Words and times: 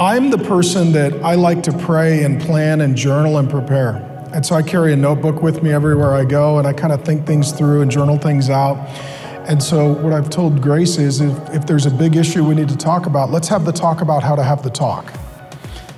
I'm 0.00 0.30
the 0.30 0.38
person 0.38 0.92
that 0.92 1.12
I 1.24 1.34
like 1.34 1.64
to 1.64 1.72
pray 1.72 2.22
and 2.22 2.40
plan 2.40 2.82
and 2.82 2.94
journal 2.94 3.38
and 3.38 3.50
prepare. 3.50 3.96
And 4.32 4.46
so 4.46 4.54
I 4.54 4.62
carry 4.62 4.92
a 4.92 4.96
notebook 4.96 5.42
with 5.42 5.60
me 5.60 5.72
everywhere 5.72 6.14
I 6.14 6.24
go, 6.24 6.58
and 6.58 6.68
I 6.68 6.72
kind 6.72 6.92
of 6.92 7.04
think 7.04 7.26
things 7.26 7.50
through 7.50 7.82
and 7.82 7.90
journal 7.90 8.16
things 8.16 8.48
out. 8.48 8.76
And 9.48 9.60
so, 9.60 9.94
what 9.94 10.12
I've 10.12 10.30
told 10.30 10.62
Grace 10.62 10.98
is 10.98 11.20
if, 11.20 11.36
if 11.52 11.66
there's 11.66 11.86
a 11.86 11.90
big 11.90 12.14
issue 12.14 12.44
we 12.44 12.54
need 12.54 12.68
to 12.68 12.76
talk 12.76 13.06
about, 13.06 13.32
let's 13.32 13.48
have 13.48 13.64
the 13.64 13.72
talk 13.72 14.00
about 14.00 14.22
how 14.22 14.36
to 14.36 14.42
have 14.44 14.62
the 14.62 14.70
talk. 14.70 15.12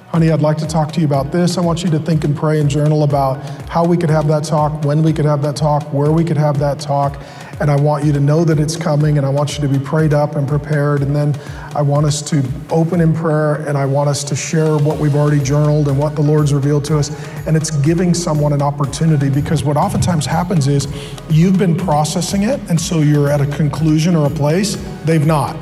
Honey, 0.08 0.30
I'd 0.30 0.40
like 0.40 0.56
to 0.58 0.66
talk 0.66 0.92
to 0.92 1.00
you 1.00 1.06
about 1.06 1.30
this. 1.30 1.58
I 1.58 1.60
want 1.60 1.84
you 1.84 1.90
to 1.90 1.98
think 1.98 2.24
and 2.24 2.34
pray 2.34 2.58
and 2.58 2.70
journal 2.70 3.02
about 3.02 3.44
how 3.68 3.84
we 3.84 3.98
could 3.98 4.08
have 4.08 4.26
that 4.28 4.44
talk, 4.44 4.82
when 4.82 5.02
we 5.02 5.12
could 5.12 5.26
have 5.26 5.42
that 5.42 5.56
talk, 5.56 5.82
where 5.92 6.10
we 6.10 6.24
could 6.24 6.38
have 6.38 6.58
that 6.60 6.80
talk 6.80 7.20
and 7.60 7.70
I 7.70 7.76
want 7.76 8.04
you 8.04 8.12
to 8.12 8.20
know 8.20 8.42
that 8.44 8.58
it's 8.58 8.74
coming, 8.74 9.18
and 9.18 9.26
I 9.26 9.28
want 9.28 9.56
you 9.56 9.60
to 9.60 9.68
be 9.68 9.78
prayed 9.78 10.14
up 10.14 10.34
and 10.36 10.48
prepared. 10.48 11.02
And 11.02 11.14
then 11.14 11.38
I 11.74 11.82
want 11.82 12.06
us 12.06 12.22
to 12.22 12.42
open 12.70 13.02
in 13.02 13.14
prayer, 13.14 13.56
and 13.66 13.76
I 13.76 13.84
want 13.84 14.08
us 14.08 14.24
to 14.24 14.34
share 14.34 14.78
what 14.78 14.98
we've 14.98 15.14
already 15.14 15.42
journaled 15.42 15.88
and 15.88 15.98
what 15.98 16.16
the 16.16 16.22
Lord's 16.22 16.54
revealed 16.54 16.86
to 16.86 16.98
us. 16.98 17.10
And 17.46 17.56
it's 17.56 17.70
giving 17.70 18.14
someone 18.14 18.54
an 18.54 18.62
opportunity 18.62 19.28
because 19.28 19.62
what 19.62 19.76
oftentimes 19.76 20.24
happens 20.24 20.68
is 20.68 20.88
you've 21.28 21.58
been 21.58 21.76
processing 21.76 22.44
it, 22.44 22.58
and 22.70 22.80
so 22.80 23.00
you're 23.00 23.28
at 23.28 23.42
a 23.42 23.46
conclusion 23.46 24.16
or 24.16 24.26
a 24.26 24.30
place, 24.30 24.76
they've 25.04 25.26
not. 25.26 25.54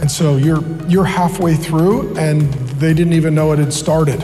And 0.00 0.10
so 0.10 0.36
you're, 0.36 0.62
you're 0.88 1.04
halfway 1.04 1.54
through, 1.54 2.16
and 2.18 2.52
they 2.80 2.92
didn't 2.92 3.12
even 3.12 3.36
know 3.36 3.52
it 3.52 3.60
had 3.60 3.72
started. 3.72 4.20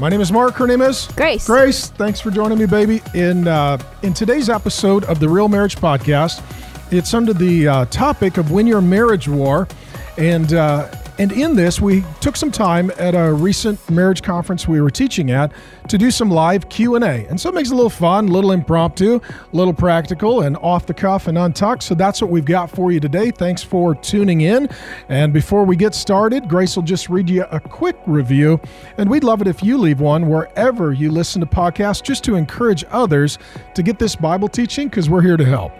My 0.00 0.08
name 0.08 0.22
is 0.22 0.32
Mark. 0.32 0.54
Her 0.54 0.66
name 0.66 0.80
is 0.80 1.08
Grace. 1.14 1.46
Grace, 1.46 1.88
thanks 1.90 2.22
for 2.22 2.30
joining 2.30 2.56
me, 2.56 2.64
baby. 2.64 3.02
In 3.12 3.46
uh, 3.46 3.76
in 4.00 4.14
today's 4.14 4.48
episode 4.48 5.04
of 5.04 5.20
the 5.20 5.28
Real 5.28 5.46
Marriage 5.46 5.76
Podcast, 5.76 6.42
it's 6.90 7.12
under 7.12 7.34
the 7.34 7.68
uh, 7.68 7.84
topic 7.84 8.38
of 8.38 8.50
"Win 8.50 8.66
Your 8.66 8.80
Marriage 8.80 9.28
War," 9.28 9.68
and 10.16 10.54
uh, 10.54 10.90
and 11.20 11.32
in 11.32 11.54
this, 11.54 11.82
we 11.82 12.02
took 12.22 12.34
some 12.34 12.50
time 12.50 12.90
at 12.96 13.14
a 13.14 13.30
recent 13.30 13.90
marriage 13.90 14.22
conference 14.22 14.66
we 14.66 14.80
were 14.80 14.88
teaching 14.88 15.30
at 15.30 15.52
to 15.88 15.98
do 15.98 16.10
some 16.10 16.30
live 16.30 16.70
Q&A. 16.70 17.26
And 17.26 17.38
so 17.38 17.50
it 17.50 17.54
makes 17.54 17.68
it 17.68 17.72
a 17.72 17.74
little 17.74 17.90
fun, 17.90 18.30
a 18.30 18.32
little 18.32 18.52
impromptu, 18.52 19.16
a 19.16 19.54
little 19.54 19.74
practical 19.74 20.40
and 20.40 20.56
off 20.56 20.86
the 20.86 20.94
cuff 20.94 21.26
and 21.26 21.36
untucked. 21.36 21.82
So 21.82 21.94
that's 21.94 22.22
what 22.22 22.30
we've 22.30 22.46
got 22.46 22.70
for 22.70 22.90
you 22.90 23.00
today. 23.00 23.30
Thanks 23.30 23.62
for 23.62 23.94
tuning 23.94 24.40
in. 24.40 24.70
And 25.10 25.30
before 25.30 25.64
we 25.64 25.76
get 25.76 25.94
started, 25.94 26.48
Grace 26.48 26.74
will 26.74 26.84
just 26.84 27.10
read 27.10 27.28
you 27.28 27.44
a 27.50 27.60
quick 27.60 27.98
review. 28.06 28.58
And 28.96 29.10
we'd 29.10 29.22
love 29.22 29.42
it 29.42 29.46
if 29.46 29.62
you 29.62 29.76
leave 29.76 30.00
one 30.00 30.26
wherever 30.26 30.94
you 30.94 31.10
listen 31.10 31.40
to 31.42 31.46
podcasts 31.46 32.02
just 32.02 32.24
to 32.24 32.34
encourage 32.36 32.82
others 32.88 33.38
to 33.74 33.82
get 33.82 33.98
this 33.98 34.16
Bible 34.16 34.48
teaching 34.48 34.88
because 34.88 35.10
we're 35.10 35.20
here 35.20 35.36
to 35.36 35.44
help. 35.44 35.72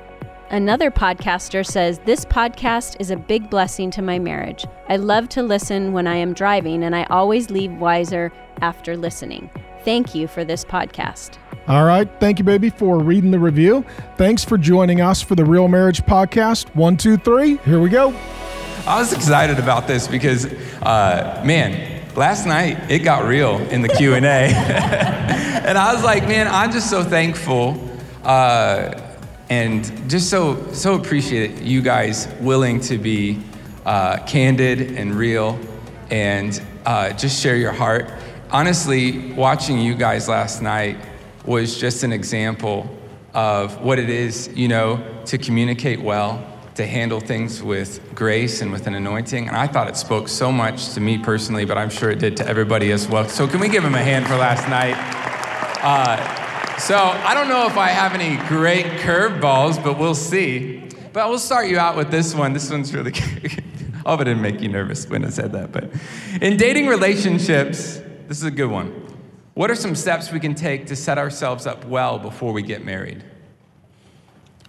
Another 0.52 0.90
podcaster 0.90 1.64
says, 1.64 2.00
This 2.00 2.24
podcast 2.24 2.96
is 2.98 3.12
a 3.12 3.16
big 3.16 3.48
blessing 3.48 3.88
to 3.92 4.02
my 4.02 4.18
marriage. 4.18 4.66
I 4.88 4.96
love 4.96 5.28
to 5.30 5.44
listen 5.44 5.92
when 5.92 6.08
I 6.08 6.16
am 6.16 6.32
driving, 6.32 6.82
and 6.82 6.96
I 6.96 7.04
always 7.04 7.50
leave 7.50 7.72
wiser 7.74 8.32
after 8.60 8.96
listening. 8.96 9.48
Thank 9.84 10.12
you 10.12 10.26
for 10.26 10.44
this 10.44 10.64
podcast. 10.64 11.38
All 11.68 11.84
right. 11.84 12.10
Thank 12.18 12.40
you, 12.40 12.44
baby, 12.44 12.68
for 12.68 12.98
reading 12.98 13.30
the 13.30 13.38
review. 13.38 13.84
Thanks 14.16 14.44
for 14.44 14.58
joining 14.58 15.00
us 15.00 15.22
for 15.22 15.36
the 15.36 15.44
Real 15.44 15.68
Marriage 15.68 16.02
Podcast. 16.02 16.74
One, 16.74 16.96
two, 16.96 17.16
three. 17.16 17.58
Here 17.58 17.78
we 17.78 17.88
go. 17.88 18.08
I 18.88 18.98
was 18.98 19.12
excited 19.12 19.60
about 19.60 19.86
this 19.86 20.08
because, 20.08 20.46
uh, 20.82 21.40
man, 21.46 22.02
last 22.16 22.44
night 22.44 22.90
it 22.90 23.00
got 23.00 23.24
real 23.24 23.58
in 23.68 23.82
the 23.82 23.88
Q 23.88 24.14
and 24.14 24.26
A, 24.26 24.28
and 25.64 25.78
I 25.78 25.94
was 25.94 26.02
like, 26.02 26.26
man, 26.26 26.48
I'm 26.48 26.72
just 26.72 26.90
so 26.90 27.04
thankful. 27.04 27.88
Uh, 28.24 29.06
and 29.50 30.08
just 30.08 30.30
so 30.30 30.72
so 30.72 30.94
appreciate 30.94 31.60
you 31.60 31.82
guys 31.82 32.28
willing 32.40 32.80
to 32.80 32.96
be 32.96 33.42
uh, 33.84 34.24
candid 34.24 34.92
and 34.92 35.14
real 35.14 35.58
and 36.10 36.62
uh, 36.86 37.12
just 37.12 37.40
share 37.42 37.56
your 37.56 37.72
heart. 37.72 38.10
Honestly 38.50 39.32
watching 39.32 39.78
you 39.78 39.94
guys 39.94 40.28
last 40.28 40.62
night 40.62 40.96
was 41.44 41.78
just 41.78 42.04
an 42.04 42.12
example 42.12 42.88
of 43.34 43.80
what 43.80 43.98
it 43.98 44.08
is 44.08 44.48
you 44.54 44.68
know 44.68 45.04
to 45.24 45.36
communicate 45.36 46.00
well 46.00 46.46
to 46.74 46.86
handle 46.86 47.20
things 47.20 47.62
with 47.62 48.00
grace 48.14 48.60
and 48.62 48.70
with 48.70 48.86
an 48.86 48.94
anointing. 48.94 49.48
And 49.48 49.56
i 49.56 49.66
thought 49.66 49.88
it 49.88 49.96
spoke 49.96 50.28
so 50.28 50.52
much 50.52 50.90
to 50.94 51.00
me 51.00 51.18
personally 51.18 51.64
but 51.64 51.76
i'm 51.76 51.90
sure 51.90 52.10
it 52.10 52.20
did 52.20 52.36
to 52.36 52.46
everybody 52.46 52.92
as 52.92 53.08
well. 53.08 53.28
So 53.28 53.48
can 53.48 53.58
we 53.58 53.68
give 53.68 53.84
him 53.84 53.96
a 53.96 54.02
hand 54.02 54.26
for 54.26 54.36
last 54.36 54.68
night? 54.68 54.96
Uh, 55.82 56.39
so 56.80 56.96
I 56.96 57.34
don't 57.34 57.48
know 57.48 57.66
if 57.66 57.76
I 57.76 57.88
have 57.88 58.14
any 58.14 58.36
great 58.48 58.86
curveballs, 59.02 59.82
but 59.84 59.98
we'll 59.98 60.14
see. 60.14 60.88
But 61.12 61.28
we'll 61.28 61.38
start 61.38 61.68
you 61.68 61.78
out 61.78 61.94
with 61.94 62.10
this 62.10 62.34
one. 62.34 62.54
This 62.54 62.70
one's 62.70 62.94
really 62.94 63.10
good. 63.10 63.62
I 64.06 64.10
hope 64.10 64.22
it 64.22 64.24
didn't 64.24 64.40
make 64.40 64.62
you 64.62 64.68
nervous 64.68 65.06
when 65.06 65.24
I 65.24 65.28
said 65.28 65.52
that. 65.52 65.72
But 65.72 65.90
in 66.40 66.56
dating 66.56 66.86
relationships, 66.86 68.00
this 68.28 68.38
is 68.38 68.44
a 68.44 68.50
good 68.50 68.70
one. 68.70 68.88
What 69.52 69.70
are 69.70 69.74
some 69.74 69.94
steps 69.94 70.32
we 70.32 70.40
can 70.40 70.54
take 70.54 70.86
to 70.86 70.96
set 70.96 71.18
ourselves 71.18 71.66
up 71.66 71.84
well 71.84 72.18
before 72.18 72.54
we 72.54 72.62
get 72.62 72.82
married? 72.82 73.24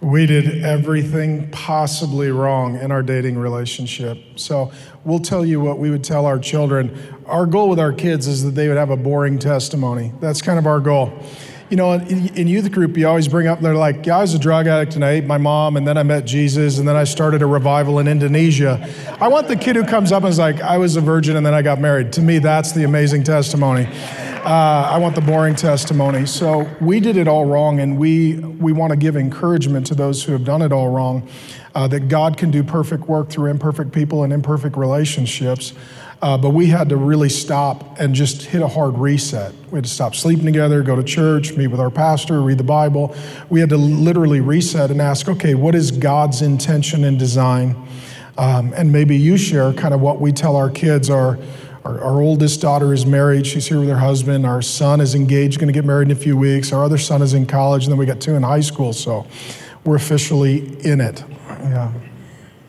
We 0.02 0.26
did 0.26 0.62
everything 0.64 1.50
possibly 1.50 2.30
wrong 2.30 2.76
in 2.78 2.90
our 2.90 3.02
dating 3.02 3.38
relationship. 3.38 4.18
So 4.36 4.70
we'll 5.04 5.20
tell 5.20 5.46
you 5.46 5.60
what 5.60 5.78
we 5.78 5.88
would 5.88 6.04
tell 6.04 6.26
our 6.26 6.38
children. 6.38 6.98
Our 7.24 7.46
goal 7.46 7.70
with 7.70 7.78
our 7.78 7.92
kids 7.92 8.26
is 8.26 8.44
that 8.44 8.50
they 8.50 8.68
would 8.68 8.76
have 8.76 8.90
a 8.90 8.96
boring 8.96 9.38
testimony. 9.38 10.12
That's 10.20 10.42
kind 10.42 10.58
of 10.58 10.66
our 10.66 10.80
goal 10.80 11.18
you 11.72 11.76
know, 11.76 11.92
in, 11.94 12.28
in, 12.36 12.48
youth 12.48 12.70
group, 12.70 12.98
you 12.98 13.08
always 13.08 13.28
bring 13.28 13.46
up, 13.46 13.60
they're 13.60 13.74
like, 13.74 14.04
yeah, 14.04 14.18
I 14.18 14.20
was 14.20 14.34
a 14.34 14.38
drug 14.38 14.66
addict 14.66 14.94
and 14.94 15.02
I 15.02 15.12
ate 15.12 15.24
my 15.24 15.38
mom, 15.38 15.78
and 15.78 15.88
then 15.88 15.96
I 15.96 16.02
met 16.02 16.26
Jesus, 16.26 16.76
and 16.76 16.86
then 16.86 16.96
I 16.96 17.04
started 17.04 17.40
a 17.40 17.46
revival 17.46 17.98
in 17.98 18.08
Indonesia. 18.08 18.86
I 19.18 19.28
want 19.28 19.48
the 19.48 19.56
kid 19.56 19.76
who 19.76 19.84
comes 19.84 20.12
up 20.12 20.22
and 20.22 20.30
is 20.30 20.38
like, 20.38 20.60
I 20.60 20.76
was 20.76 20.96
a 20.96 21.00
virgin 21.00 21.34
and 21.34 21.46
then 21.46 21.54
I 21.54 21.62
got 21.62 21.80
married. 21.80 22.12
To 22.12 22.20
me, 22.20 22.40
that's 22.40 22.72
the 22.72 22.84
amazing 22.84 23.22
testimony. 23.24 23.86
Uh, 23.86 24.90
I 24.92 24.98
want 24.98 25.14
the 25.14 25.22
boring 25.22 25.54
testimony. 25.54 26.26
So 26.26 26.68
we 26.82 27.00
did 27.00 27.16
it 27.16 27.26
all 27.26 27.46
wrong, 27.46 27.80
and 27.80 27.96
we, 27.96 28.34
we 28.34 28.74
want 28.74 28.90
to 28.90 28.96
give 28.98 29.16
encouragement 29.16 29.86
to 29.86 29.94
those 29.94 30.22
who 30.22 30.32
have 30.32 30.44
done 30.44 30.60
it 30.60 30.72
all 30.72 30.90
wrong 30.90 31.26
uh, 31.74 31.88
that 31.88 32.08
God 32.08 32.36
can 32.36 32.50
do 32.50 32.62
perfect 32.62 33.08
work 33.08 33.30
through 33.30 33.50
imperfect 33.50 33.92
people 33.92 34.24
and 34.24 34.32
imperfect 34.32 34.76
relationships. 34.76 35.72
Uh, 36.20 36.38
but 36.38 36.50
we 36.50 36.66
had 36.66 36.88
to 36.88 36.96
really 36.96 37.28
stop 37.28 37.98
and 37.98 38.14
just 38.14 38.42
hit 38.42 38.62
a 38.62 38.68
hard 38.68 38.96
reset. 38.96 39.52
We 39.72 39.78
had 39.78 39.84
to 39.84 39.90
stop 39.90 40.14
sleeping 40.14 40.44
together, 40.44 40.80
go 40.82 40.94
to 40.94 41.02
church, 41.02 41.54
meet 41.54 41.66
with 41.66 41.80
our 41.80 41.90
pastor, 41.90 42.40
read 42.40 42.58
the 42.58 42.64
Bible. 42.64 43.14
We 43.50 43.58
had 43.58 43.70
to 43.70 43.76
literally 43.76 44.40
reset 44.40 44.92
and 44.92 45.02
ask, 45.02 45.28
okay, 45.28 45.54
what 45.54 45.74
is 45.74 45.90
God's 45.90 46.40
intention 46.40 47.02
and 47.02 47.18
design? 47.18 47.88
Um, 48.38 48.72
and 48.74 48.92
maybe 48.92 49.16
you 49.16 49.36
share 49.36 49.72
kind 49.72 49.92
of 49.92 50.00
what 50.00 50.20
we 50.20 50.30
tell 50.30 50.54
our 50.54 50.70
kids. 50.70 51.10
Our, 51.10 51.38
our, 51.84 52.00
our 52.00 52.22
oldest 52.22 52.60
daughter 52.60 52.92
is 52.92 53.04
married, 53.04 53.44
she's 53.44 53.66
here 53.66 53.80
with 53.80 53.88
her 53.88 53.98
husband. 53.98 54.46
Our 54.46 54.62
son 54.62 55.00
is 55.00 55.16
engaged, 55.16 55.58
going 55.58 55.66
to 55.66 55.72
get 55.72 55.84
married 55.84 56.08
in 56.08 56.16
a 56.16 56.20
few 56.20 56.36
weeks. 56.36 56.72
Our 56.72 56.84
other 56.84 56.98
son 56.98 57.22
is 57.22 57.34
in 57.34 57.46
college, 57.46 57.84
and 57.84 57.90
then 57.90 57.98
we 57.98 58.06
got 58.06 58.20
two 58.20 58.34
in 58.34 58.44
high 58.44 58.60
school. 58.60 58.92
So 58.92 59.26
we're 59.84 59.96
officially 59.96 60.78
in 60.86 61.00
it. 61.00 61.24
Yeah. 61.62 62.11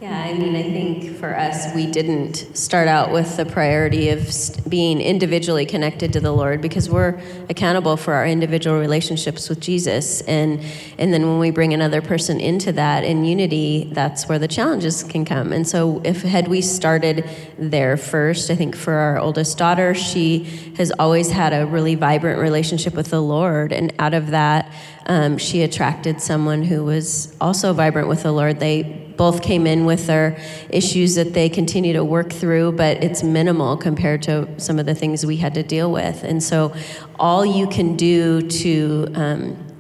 Yeah, 0.04 0.20
I 0.20 0.34
mean, 0.34 0.54
I 0.54 0.64
think 0.64 1.16
for 1.16 1.34
us, 1.34 1.74
we 1.74 1.86
didn't 1.88 2.58
start 2.58 2.90
out 2.90 3.14
with 3.14 3.38
the 3.38 3.46
priority 3.46 4.10
of 4.10 4.30
being 4.68 5.00
individually 5.00 5.66
connected 5.66 6.12
to 6.12 6.20
the 6.20 6.34
Lord 6.34 6.60
because 6.60 6.90
we're 6.90 7.22
accountable 7.50 7.96
for 7.96 8.14
our 8.14 8.26
individual 8.26 8.78
relationships 8.78 9.48
with 9.48 9.62
Jesus. 9.62 10.20
And, 10.24 10.62
and 10.98 11.14
then 11.14 11.26
when 11.26 11.40
we 11.40 11.52
bring 11.52 11.74
another 11.74 12.02
person 12.02 12.42
into 12.42 12.74
that 12.74 13.06
in 13.06 13.24
unity, 13.24 13.92
that's 13.94 14.28
where 14.28 14.38
the 14.38 14.50
challenges 14.50 15.04
can 15.04 15.24
come. 15.24 15.54
And 15.54 15.66
so, 15.66 16.02
if 16.04 16.22
had 16.22 16.50
we 16.50 16.60
started 16.60 17.26
there 17.58 17.96
first, 17.96 18.52
I 18.52 18.56
think 18.56 18.76
for 18.76 18.96
our 18.96 19.18
oldest 19.18 19.58
daughter, 19.58 19.94
she 19.94 20.44
has 20.76 20.92
always 21.00 21.32
had 21.32 21.54
a 21.54 21.66
really 21.66 21.96
vibrant 21.96 22.42
relationship 22.42 22.94
with 22.94 23.10
the 23.10 23.22
Lord. 23.22 23.72
And 23.72 23.94
out 24.00 24.14
of 24.14 24.32
that, 24.32 24.70
um, 25.06 25.38
she 25.38 25.62
attracted 25.62 26.20
someone 26.20 26.64
who 26.64 26.84
was 26.84 27.34
also 27.40 27.72
vibrant 27.72 28.10
with 28.10 28.24
the 28.24 28.34
Lord. 28.34 28.60
They 28.60 29.03
both 29.18 29.42
came 29.42 29.68
in 29.68 29.86
with 29.86 30.08
their 30.08 30.38
issues 30.70 31.16
that 31.16 31.34
they 31.34 31.50
continue 31.50 31.94
to 31.94 32.04
work 32.04 32.32
through, 32.32 32.74
but 32.74 33.04
it's 33.04 33.24
minimal 33.24 33.78
compared 33.78 34.22
to 34.24 34.48
some 34.60 34.80
of 34.80 34.86
the 34.86 34.96
things 34.96 35.26
we 35.26 35.38
had 35.38 35.54
to 35.56 35.64
deal 35.64 35.92
with. 35.92 36.24
And 36.24 36.42
so, 36.42 36.74
all 37.20 37.46
you 37.46 37.68
can 37.68 37.96
do 37.96 38.42
to 38.42 39.08
um, 39.16 39.74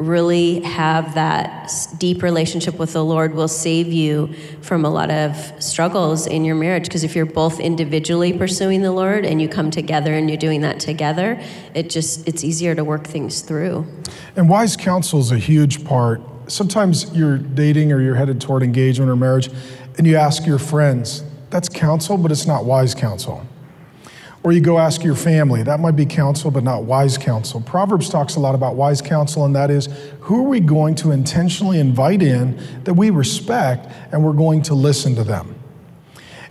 really 0.00 0.60
have 0.60 1.14
that 1.14 1.70
deep 1.98 2.22
relationship 2.22 2.78
with 2.78 2.94
the 2.94 3.04
Lord 3.04 3.34
will 3.34 3.48
save 3.48 3.92
you 3.92 4.32
from 4.62 4.84
a 4.84 4.90
lot 4.90 5.10
of 5.10 5.52
struggles 5.62 6.26
in 6.26 6.44
your 6.44 6.56
marriage. 6.56 6.84
Because 6.84 7.04
if 7.04 7.14
you're 7.14 7.26
both 7.26 7.60
individually 7.60 8.32
pursuing 8.32 8.80
the 8.80 8.92
Lord 8.92 9.26
and 9.26 9.42
you 9.42 9.48
come 9.48 9.70
together 9.70 10.14
and 10.14 10.30
you're 10.30 10.38
doing 10.38 10.62
that 10.62 10.80
together, 10.80 11.38
it 11.74 11.90
just 11.90 12.26
it's 12.26 12.42
easier 12.42 12.74
to 12.74 12.82
work 12.82 13.06
things 13.06 13.42
through. 13.42 13.86
And 14.36 14.48
wise 14.48 14.76
counsel 14.76 15.20
is 15.20 15.32
a 15.32 15.38
huge 15.38 15.84
part 15.84 16.22
sometimes 16.50 17.14
you're 17.14 17.38
dating 17.38 17.92
or 17.92 18.00
you're 18.00 18.14
headed 18.14 18.40
toward 18.40 18.62
engagement 18.62 19.10
or 19.10 19.16
marriage, 19.16 19.48
and 19.98 20.06
you 20.06 20.16
ask 20.16 20.46
your 20.46 20.58
friends. 20.58 21.22
That's 21.50 21.68
counsel, 21.68 22.16
but 22.16 22.30
it's 22.30 22.46
not 22.46 22.64
wise 22.64 22.94
counsel. 22.94 23.46
Or 24.42 24.52
you 24.52 24.60
go 24.60 24.78
ask 24.78 25.04
your 25.04 25.16
family. 25.16 25.62
That 25.62 25.80
might 25.80 25.96
be 25.96 26.06
counsel, 26.06 26.50
but 26.50 26.64
not 26.64 26.84
wise 26.84 27.18
counsel. 27.18 27.60
Proverbs 27.60 28.08
talks 28.08 28.36
a 28.36 28.40
lot 28.40 28.54
about 28.54 28.74
wise 28.74 29.02
counsel, 29.02 29.44
and 29.44 29.54
that 29.54 29.70
is 29.70 29.88
who 30.20 30.38
are 30.38 30.48
we 30.48 30.60
going 30.60 30.94
to 30.96 31.10
intentionally 31.10 31.78
invite 31.78 32.22
in 32.22 32.58
that 32.84 32.94
we 32.94 33.10
respect 33.10 33.86
and 34.12 34.24
we're 34.24 34.32
going 34.32 34.62
to 34.62 34.74
listen 34.74 35.14
to 35.16 35.24
them? 35.24 35.56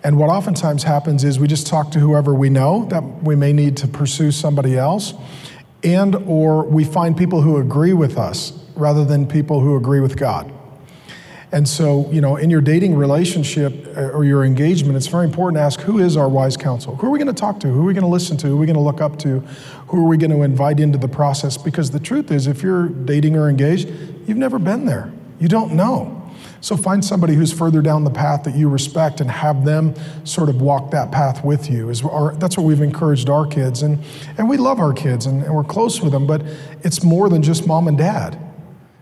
And 0.04 0.18
what 0.18 0.30
oftentimes 0.30 0.84
happens 0.84 1.24
is 1.24 1.40
we 1.40 1.48
just 1.48 1.68
talk 1.68 1.92
to 1.92 2.00
whoever 2.00 2.34
we 2.34 2.50
know 2.50 2.86
that 2.86 3.02
we 3.24 3.36
may 3.36 3.54
need 3.54 3.76
to 3.78 3.88
pursue 3.88 4.32
somebody 4.32 4.78
else 4.78 5.14
and 5.84 6.16
or 6.16 6.64
we 6.64 6.84
find 6.84 7.18
people 7.18 7.42
who 7.42 7.58
agree 7.58 7.94
with 7.94 8.18
us 8.18 8.59
rather 8.80 9.06
than 9.06 9.28
people 9.28 9.60
who 9.60 9.76
agree 9.76 10.00
with 10.00 10.18
God. 10.18 10.52
And 11.52 11.68
so, 11.68 12.08
you 12.12 12.22
know, 12.22 12.36
in 12.36 12.52
your 12.52 12.62
dating 12.62 12.96
relationship 12.96 13.88
uh, 13.98 14.10
or 14.10 14.24
your 14.24 14.44
engagement, 14.46 14.96
it's 14.96 15.08
very 15.08 15.26
important 15.26 15.58
to 15.58 15.62
ask 15.62 15.80
who 15.82 15.98
is 15.98 16.16
our 16.16 16.30
wise 16.30 16.56
counsel? 16.56 16.96
Who 16.96 17.08
are 17.08 17.10
we 17.10 17.18
going 17.18 17.34
to 17.34 17.40
talk 17.40 17.60
to? 17.62 17.68
Who 17.68 17.82
are 17.82 17.86
we 17.86 17.94
going 17.94 18.04
to 18.04 18.10
listen 18.10 18.38
to? 18.38 18.48
Who 18.48 18.56
are 18.56 18.60
we 18.60 18.68
going 18.68 18.76
to 18.76 18.82
look 18.82 19.02
up 19.02 19.18
to? 19.20 19.40
Who 19.88 20.06
are 20.06 20.08
we 20.08 20.18
going 20.18 20.32
to 20.32 20.44
invite 20.44 20.80
into 20.80 21.00
the 21.00 21.08
process? 21.08 21.58
Because 21.58 21.90
the 21.90 22.00
truth 22.00 22.32
is, 22.32 22.46
if 22.46 22.62
you're 22.62 22.88
dating 22.88 23.36
or 23.36 23.50
engaged, 23.50 23.90
you've 24.28 24.38
never 24.38 24.60
been 24.60 24.86
there. 24.86 25.12
You 25.40 25.48
don't 25.48 25.74
know. 25.74 26.16
So 26.62 26.78
find 26.78 27.04
somebody 27.04 27.34
who's 27.34 27.54
further 27.54 27.82
down 27.82 28.04
the 28.04 28.12
path 28.12 28.44
that 28.44 28.54
you 28.54 28.70
respect 28.70 29.22
and 29.22 29.32
have 29.32 29.66
them 29.66 29.96
sort 30.26 30.50
of 30.50 30.62
walk 30.62 30.92
that 30.92 31.12
path 31.12 31.44
with 31.44 31.70
you. 31.70 31.90
Is 31.90 32.04
our, 32.04 32.36
that's 32.36 32.58
what 32.58 32.66
we've 32.66 32.82
encouraged 32.82 33.30
our 33.30 33.48
kids. 33.48 33.82
And, 33.82 34.04
and 34.38 34.48
we 34.48 34.58
love 34.58 34.80
our 34.80 34.94
kids 34.94 35.26
and, 35.26 35.42
and 35.42 35.56
we're 35.56 35.64
close 35.64 36.02
with 36.02 36.12
them, 36.12 36.28
but 36.28 36.44
it's 36.84 37.02
more 37.02 37.30
than 37.30 37.42
just 37.42 37.66
mom 37.66 37.88
and 37.88 37.98
dad. 37.98 38.38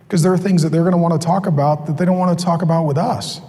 Because 0.08 0.24
there 0.24 0.32
are 0.32 0.38
things 0.38 0.64
that 0.64 0.70
they're 0.70 0.84
going 0.84 0.94
to 0.94 0.98
want 0.98 1.20
to 1.20 1.26
talk 1.26 1.48
about 1.48 1.86
that 1.88 1.98
they 1.98 2.06
don't 2.06 2.18
want 2.18 2.38
to 2.38 2.46
talk 2.46 2.62
about 2.62 2.86
with 2.86 2.98
us. 2.98 3.42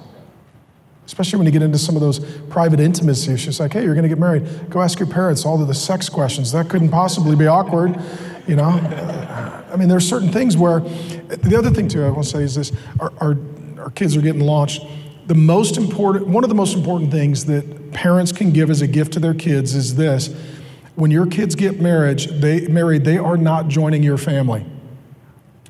Especially 1.07 1.39
when 1.39 1.47
you 1.47 1.53
get 1.53 1.63
into 1.63 1.79
some 1.79 1.95
of 1.95 2.03
those 2.03 2.19
private 2.47 2.81
intimacy 2.81 3.33
issues, 3.33 3.61
like, 3.61 3.73
hey, 3.73 3.85
you're 3.85 3.95
going 3.95 4.03
to 4.03 4.09
get 4.09 4.19
married. 4.19 4.69
Go 4.69 4.83
ask 4.83 4.99
your 4.99 5.09
parents 5.09 5.47
all 5.47 5.61
of 5.61 5.69
the 5.69 5.75
sex 5.75 6.09
questions. 6.09 6.53
That 6.53 6.69
couldn't 6.69 6.91
possibly 6.91 7.37
be 7.37 7.47
awkward, 7.47 7.99
you 8.47 8.57
know? 8.57 8.69
I 8.69 9.77
mean, 9.77 9.89
there's 9.89 10.07
certain 10.07 10.33
things 10.33 10.57
where, 10.57 10.81
the 10.81 11.57
other 11.57 11.71
thing 11.71 11.89
too 11.89 12.05
I 12.05 12.11
want 12.11 12.25
to 12.25 12.31
say 12.31 12.43
is 12.43 12.57
this 12.57 12.73
our, 12.99 13.13
our, 13.19 13.37
our 13.79 13.91
kids 13.91 14.17
are 14.17 14.21
getting 14.21 14.43
launched. 14.43 14.83
The 15.29 15.35
most 15.35 15.77
important, 15.77 16.27
one 16.27 16.43
of 16.43 16.49
the 16.49 16.57
most 16.57 16.75
important 16.77 17.11
things 17.11 17.45
that 17.47 17.93
parents 17.93 18.33
can 18.33 18.53
give 18.53 18.69
as 18.69 18.83
a 18.83 18.87
gift 18.87 19.13
to 19.13 19.21
their 19.21 19.35
kids 19.35 19.75
is 19.75 19.95
this 19.95 20.35
when 20.95 21.11
your 21.11 21.27
kids 21.27 21.55
get 21.55 21.81
marriage, 21.81 22.27
they, 22.27 22.67
married, 22.67 23.05
they 23.05 23.19
are 23.19 23.37
not 23.37 23.69
joining 23.69 24.03
your 24.03 24.19
family. 24.19 24.67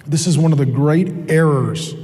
This 0.08 0.26
is 0.26 0.38
one 0.38 0.52
of 0.52 0.58
the 0.58 0.66
great 0.66 1.30
errors. 1.30 1.94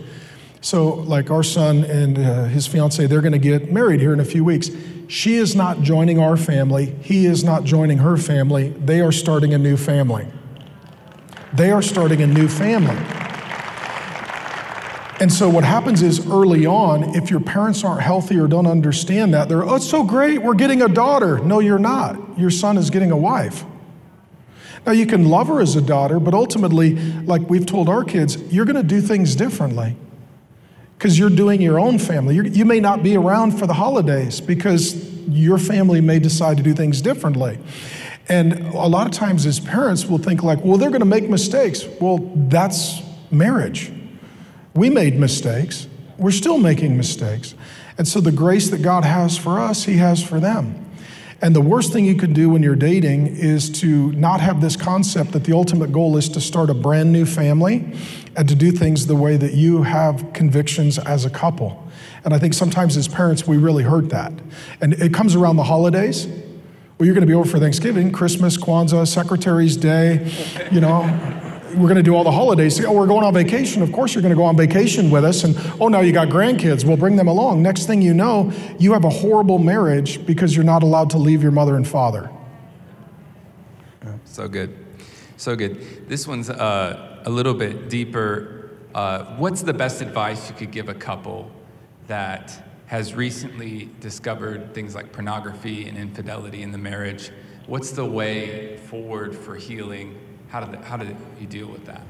So, 0.61 0.95
like 0.95 1.31
our 1.31 1.43
son 1.43 1.85
and 1.85 2.19
uh, 2.19 2.45
his 2.45 2.67
fiance, 2.67 3.07
they're 3.07 3.21
going 3.21 3.33
to 3.33 3.39
get 3.39 3.73
married 3.73 4.01
here 4.01 4.13
in 4.13 4.21
a 4.21 4.25
few 4.25 4.45
weeks. 4.45 4.71
She 5.09 5.37
is 5.37 5.57
not 5.57 5.83
joining 5.83 6.19
our 6.19 6.37
family. 6.37 6.95
He 7.03 7.27
is 7.27 7.45
not 7.45 7.65
joining 7.65 7.99
her 7.99 8.17
family. 8.17 8.71
They 8.71 9.01
are 9.01 9.13
starting 9.13 9.53
a 9.53 9.59
new 9.59 9.77
family. 9.77 10.27
They 11.53 11.71
are 11.71 11.83
starting 11.83 12.23
a 12.23 12.27
new 12.27 12.49
family. 12.49 12.97
And 15.21 15.33
so, 15.33 15.49
what 15.49 15.65
happens 15.65 16.03
is 16.03 16.27
early 16.27 16.67
on, 16.67 17.15
if 17.15 17.31
your 17.31 17.41
parents 17.41 17.85
aren't 17.85 18.03
healthy 18.03 18.39
or 18.39 18.49
don't 18.49 18.67
understand 18.67 19.33
that, 19.33 19.49
they're, 19.49 19.65
oh, 19.65 19.77
it's 19.77 19.89
so 19.89 20.03
great, 20.03 20.43
we're 20.43 20.55
getting 20.55 20.83
a 20.83 20.89
daughter. 20.89 21.39
No, 21.39 21.61
you're 21.61 21.79
not. 21.79 22.39
Your 22.39 22.51
son 22.51 22.77
is 22.77 22.91
getting 22.91 23.11
a 23.11 23.17
wife. 23.17 23.65
Now, 24.87 24.93
you 24.93 25.07
can 25.07 25.29
love 25.29 25.49
her 25.49 25.61
as 25.61 25.77
a 25.77 25.81
daughter, 25.81 26.21
but 26.21 26.35
ultimately, 26.35 26.97
like 27.23 27.49
we've 27.49 27.65
told 27.65 27.89
our 27.89 28.05
kids, 28.05 28.37
you're 28.53 28.67
going 28.67 28.77
to 28.77 28.83
do 28.83 29.01
things 29.01 29.35
differently 29.35 29.97
because 30.99 31.19
you're 31.19 31.31
doing 31.31 31.63
your 31.63 31.81
own 31.81 31.99
family. 31.99 32.35
You're, 32.35 32.47
you 32.47 32.65
may 32.65 32.81
not 32.81 33.03
be 33.03 33.17
around 33.17 33.59
for 33.59 33.67
the 33.67 33.75
holidays 33.75 34.41
because 34.41 35.11
your 35.29 35.59
family 35.59 36.01
may 36.01 36.19
decide 36.19 36.59
to 36.59 36.63
do 36.63 36.75
things 36.75 37.01
differently. 37.01 37.59
And 38.29 38.53
a 38.75 38.87
lot 38.87 39.07
of 39.07 39.13
times, 39.13 39.45
as 39.47 39.61
parents, 39.61 40.07
we'll 40.07 40.19
think, 40.19 40.43
like, 40.43 40.65
well, 40.65 40.79
they're 40.79 40.91
going 40.91 41.01
to 41.01 41.07
make 41.07 41.29
mistakes. 41.29 41.85
Well, 42.01 42.19
that's 42.35 43.03
marriage. 43.31 43.93
We 44.75 44.91
made 44.91 45.19
mistakes, 45.19 45.87
we're 46.17 46.31
still 46.31 46.59
making 46.59 46.97
mistakes. 46.97 47.55
And 47.97 48.09
so, 48.09 48.21
the 48.21 48.33
grace 48.33 48.71
that 48.71 48.83
God 48.83 49.05
has 49.05 49.37
for 49.37 49.61
us, 49.61 49.85
He 49.85 49.99
has 49.99 50.23
for 50.23 50.41
them. 50.41 50.85
And 51.45 51.55
the 51.55 51.61
worst 51.61 51.93
thing 51.93 52.07
you 52.07 52.15
can 52.15 52.33
do 52.33 52.49
when 52.49 52.63
you're 52.63 52.75
dating 52.75 53.27
is 53.27 53.69
to 53.81 54.13
not 54.13 54.41
have 54.41 54.63
this 54.63 54.77
concept 54.77 55.33
that 55.33 55.45
the 55.45 55.53
ultimate 55.53 55.93
goal 55.93 56.17
is 56.17 56.27
to 56.31 56.41
start 56.41 56.71
a 56.71 56.75
brand 56.75 57.13
new 57.13 57.27
family 57.27 57.85
and 58.35 58.49
to 58.49 58.55
do 58.55 58.73
things 58.73 59.07
the 59.07 59.15
way 59.15 59.37
that 59.37 59.53
you 59.53 59.83
have 59.83 60.33
convictions 60.33 60.99
as 60.99 61.27
a 61.27 61.31
couple. 61.31 61.87
And 62.25 62.33
I 62.33 62.39
think 62.39 62.55
sometimes 62.55 62.97
as 62.97 63.09
parents, 63.09 63.47
we 63.47 63.59
really 63.59 63.83
hurt 63.83 64.09
that. 64.09 64.33
And 64.81 64.95
it 64.95 65.13
comes 65.13 65.35
around 65.35 65.57
the 65.57 65.65
holidays. 65.65 66.27
Well, 66.27 67.05
you're 67.05 67.15
going 67.15 67.21
to 67.21 67.27
be 67.27 67.35
over 67.35 67.51
for 67.51 67.59
Thanksgiving, 67.59 68.11
Christmas, 68.11 68.57
Kwanzaa, 68.57 69.07
Secretary's 69.07 69.77
Day, 69.77 70.33
you 70.73 70.81
know 70.81 71.44
we're 71.75 71.89
going 71.89 71.97
to 71.97 72.03
do 72.03 72.15
all 72.15 72.25
the 72.25 72.31
holidays. 72.31 72.85
Oh, 72.85 72.93
we're 72.93 73.07
going 73.07 73.25
on 73.25 73.35
vacation. 73.35 73.83
Of 73.83 73.93
course, 73.93 74.15
you're 74.15 74.23
going 74.23 74.31
to 74.31 74.37
go 74.37 74.45
on 74.45 74.57
vacation 74.57 75.11
with 75.11 75.25
us. 75.25 75.45
And 75.45 75.57
oh, 75.81 75.89
now 75.89 76.01
you 76.01 76.13
got 76.13 76.29
grandkids. 76.29 76.85
We'll 76.85 76.97
bring 76.97 77.17
them 77.17 77.29
along. 77.29 77.63
Next 77.63 77.87
thing 77.87 78.03
you 78.03 78.15
know, 78.15 78.53
you 78.79 78.93
have 78.93 79.05
a 79.05 79.11
horrible 79.11 79.59
marriage 79.59 80.25
because 80.25 80.55
you're 80.55 80.65
not 80.65 80.83
allowed 80.83 81.11
to 81.11 81.19
leave 81.19 81.43
your 81.43 81.53
mother 81.53 81.77
and 81.77 81.87
father. 81.87 82.31
So 84.25 84.49
good. 84.49 84.77
So 85.37 85.55
good. 85.55 86.09
This 86.09 86.27
one's 86.27 86.51
uh, 86.51 87.23
a 87.25 87.31
little 87.31 87.55
bit 87.55 87.89
deeper. 87.89 88.71
Uh, 88.95 89.37
what's 89.37 89.63
the 89.63 89.73
best 89.73 90.01
advice 90.01 90.49
you 90.49 90.57
could 90.57 90.73
give 90.73 90.89
a 90.89 90.95
couple 90.95 91.51
that 92.09 92.69
has 92.87 93.15
recently 93.15 93.91
discovered 94.01 94.75
things 94.75 94.95
like 94.95 95.13
pornography 95.13 95.89
and 95.89 95.97
infidelity 95.97 96.63
in 96.63 96.73
the 96.73 96.79
marriage? 96.79 97.31
What's 97.67 97.93
the 97.93 98.05
way 98.05 98.77
forward 98.77 99.37
for 99.37 99.57
healing 99.57 100.19
how 100.55 100.61
did, 100.61 100.81
how 100.85 100.97
did 100.97 101.17
you 101.41 101.49
deal 101.49 101.67
with 101.67 101.85
that? 101.87 102.01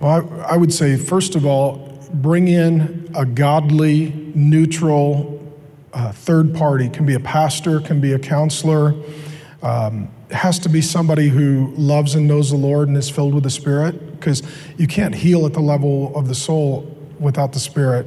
Well, 0.00 0.28
I, 0.42 0.54
I 0.54 0.56
would 0.56 0.72
say, 0.72 0.96
first 0.96 1.36
of 1.36 1.46
all, 1.46 2.04
bring 2.12 2.48
in 2.48 3.08
a 3.16 3.24
godly, 3.24 4.32
neutral 4.34 5.40
uh, 5.92 6.10
third 6.10 6.52
party. 6.52 6.88
Can 6.88 7.06
be 7.06 7.14
a 7.14 7.20
pastor, 7.20 7.78
can 7.78 8.00
be 8.00 8.12
a 8.12 8.18
counselor. 8.18 8.96
Um, 9.62 10.08
has 10.32 10.58
to 10.58 10.68
be 10.68 10.80
somebody 10.80 11.28
who 11.28 11.72
loves 11.76 12.16
and 12.16 12.26
knows 12.26 12.50
the 12.50 12.56
Lord 12.56 12.88
and 12.88 12.96
is 12.96 13.08
filled 13.08 13.32
with 13.32 13.44
the 13.44 13.50
Spirit, 13.50 14.18
because 14.18 14.42
you 14.76 14.88
can't 14.88 15.14
heal 15.14 15.46
at 15.46 15.52
the 15.52 15.60
level 15.60 16.12
of 16.16 16.26
the 16.26 16.34
soul 16.34 16.92
without 17.20 17.52
the 17.52 17.60
Spirit. 17.60 18.04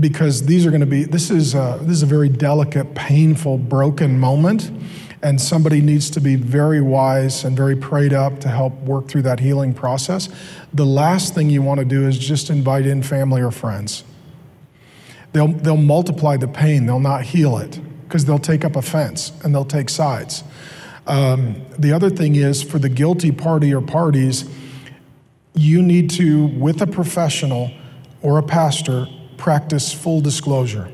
Because 0.00 0.46
these 0.46 0.64
are 0.64 0.70
going 0.70 0.80
to 0.80 0.86
be, 0.86 1.04
this 1.04 1.30
is, 1.30 1.54
a, 1.54 1.78
this 1.82 1.96
is 1.96 2.02
a 2.02 2.06
very 2.06 2.30
delicate, 2.30 2.94
painful, 2.94 3.58
broken 3.58 4.18
moment 4.18 4.70
and 5.22 5.40
somebody 5.40 5.80
needs 5.80 6.10
to 6.10 6.20
be 6.20 6.36
very 6.36 6.80
wise 6.80 7.44
and 7.44 7.56
very 7.56 7.76
prayed 7.76 8.12
up 8.12 8.40
to 8.40 8.48
help 8.48 8.74
work 8.80 9.08
through 9.08 9.22
that 9.22 9.40
healing 9.40 9.72
process. 9.72 10.28
The 10.74 10.86
last 10.86 11.34
thing 11.34 11.50
you 11.50 11.62
want 11.62 11.80
to 11.80 11.86
do 11.86 12.06
is 12.06 12.18
just 12.18 12.50
invite 12.50 12.86
in 12.86 13.02
family 13.02 13.40
or 13.40 13.50
friends. 13.50 14.04
They'll, 15.32 15.48
they'll 15.48 15.76
multiply 15.76 16.36
the 16.36 16.48
pain, 16.48 16.86
they'll 16.86 17.00
not 17.00 17.22
heal 17.22 17.58
it 17.58 17.80
because 18.04 18.24
they'll 18.24 18.38
take 18.38 18.64
up 18.64 18.76
offense 18.76 19.32
and 19.42 19.54
they'll 19.54 19.64
take 19.64 19.88
sides. 19.88 20.44
Um, 21.06 21.62
the 21.78 21.92
other 21.92 22.10
thing 22.10 22.36
is 22.36 22.62
for 22.62 22.78
the 22.78 22.88
guilty 22.88 23.32
party 23.32 23.74
or 23.74 23.80
parties, 23.80 24.48
you 25.54 25.82
need 25.82 26.10
to, 26.10 26.46
with 26.46 26.82
a 26.82 26.86
professional 26.86 27.70
or 28.22 28.38
a 28.38 28.42
pastor, 28.42 29.06
practice 29.36 29.92
full 29.92 30.20
disclosure. 30.20 30.90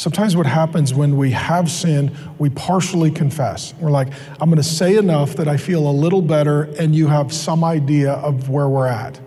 Sometimes 0.00 0.34
what 0.34 0.46
happens 0.46 0.94
when 0.94 1.18
we 1.18 1.32
have 1.32 1.70
sinned, 1.70 2.16
we 2.38 2.48
partially 2.48 3.10
confess. 3.10 3.74
We're 3.74 3.90
like, 3.90 4.08
I'm 4.40 4.48
going 4.48 4.56
to 4.56 4.62
say 4.62 4.96
enough 4.96 5.36
that 5.36 5.46
I 5.46 5.58
feel 5.58 5.86
a 5.86 5.92
little 5.92 6.22
better, 6.22 6.62
and 6.78 6.94
you 6.94 7.08
have 7.08 7.34
some 7.34 7.62
idea 7.62 8.12
of 8.12 8.48
where 8.48 8.66
we're 8.66 8.86
at. 8.86 9.20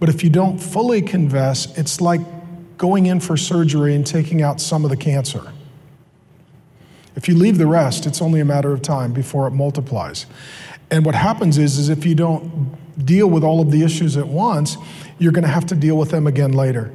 But 0.00 0.10
if 0.10 0.22
you 0.22 0.28
don't 0.28 0.58
fully 0.58 1.00
confess, 1.00 1.78
it's 1.78 2.02
like 2.02 2.20
going 2.76 3.06
in 3.06 3.20
for 3.20 3.38
surgery 3.38 3.94
and 3.94 4.06
taking 4.06 4.42
out 4.42 4.60
some 4.60 4.84
of 4.84 4.90
the 4.90 4.98
cancer. 4.98 5.50
If 7.16 7.26
you 7.26 7.34
leave 7.34 7.56
the 7.56 7.66
rest, 7.66 8.04
it's 8.04 8.20
only 8.20 8.40
a 8.40 8.44
matter 8.44 8.70
of 8.70 8.82
time 8.82 9.14
before 9.14 9.46
it 9.46 9.52
multiplies. 9.52 10.26
And 10.90 11.06
what 11.06 11.14
happens 11.14 11.56
is, 11.56 11.78
is 11.78 11.88
if 11.88 12.04
you 12.04 12.14
don't 12.14 12.76
deal 13.02 13.30
with 13.30 13.42
all 13.42 13.62
of 13.62 13.70
the 13.70 13.82
issues 13.82 14.18
at 14.18 14.28
once, 14.28 14.76
you're 15.18 15.32
going 15.32 15.44
to 15.44 15.50
have 15.50 15.64
to 15.68 15.74
deal 15.74 15.96
with 15.96 16.10
them 16.10 16.26
again 16.26 16.52
later. 16.52 16.92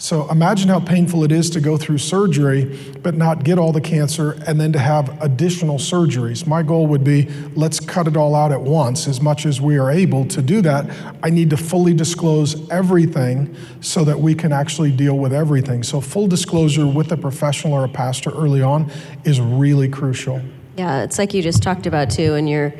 So 0.00 0.30
imagine 0.30 0.68
how 0.68 0.78
painful 0.78 1.24
it 1.24 1.32
is 1.32 1.50
to 1.50 1.60
go 1.60 1.76
through 1.76 1.98
surgery 1.98 2.78
but 3.02 3.16
not 3.16 3.42
get 3.42 3.58
all 3.58 3.72
the 3.72 3.80
cancer 3.80 4.40
and 4.46 4.60
then 4.60 4.72
to 4.72 4.78
have 4.78 5.20
additional 5.20 5.76
surgeries. 5.76 6.46
My 6.46 6.62
goal 6.62 6.86
would 6.86 7.02
be 7.02 7.28
let's 7.56 7.80
cut 7.80 8.06
it 8.06 8.16
all 8.16 8.36
out 8.36 8.52
at 8.52 8.60
once 8.60 9.08
as 9.08 9.20
much 9.20 9.44
as 9.44 9.60
we 9.60 9.76
are 9.76 9.90
able 9.90 10.24
to 10.26 10.40
do 10.40 10.62
that. 10.62 10.88
I 11.24 11.30
need 11.30 11.50
to 11.50 11.56
fully 11.56 11.94
disclose 11.94 12.70
everything 12.70 13.56
so 13.80 14.04
that 14.04 14.20
we 14.20 14.36
can 14.36 14.52
actually 14.52 14.92
deal 14.92 15.18
with 15.18 15.32
everything. 15.32 15.82
So 15.82 16.00
full 16.00 16.28
disclosure 16.28 16.86
with 16.86 17.10
a 17.10 17.16
professional 17.16 17.72
or 17.72 17.84
a 17.84 17.88
pastor 17.88 18.30
early 18.30 18.62
on 18.62 18.92
is 19.24 19.40
really 19.40 19.88
crucial. 19.88 20.40
Yeah, 20.76 21.02
it's 21.02 21.18
like 21.18 21.34
you 21.34 21.42
just 21.42 21.60
talked 21.60 21.88
about 21.88 22.08
too 22.08 22.34
and 22.34 22.48
you're 22.48 22.72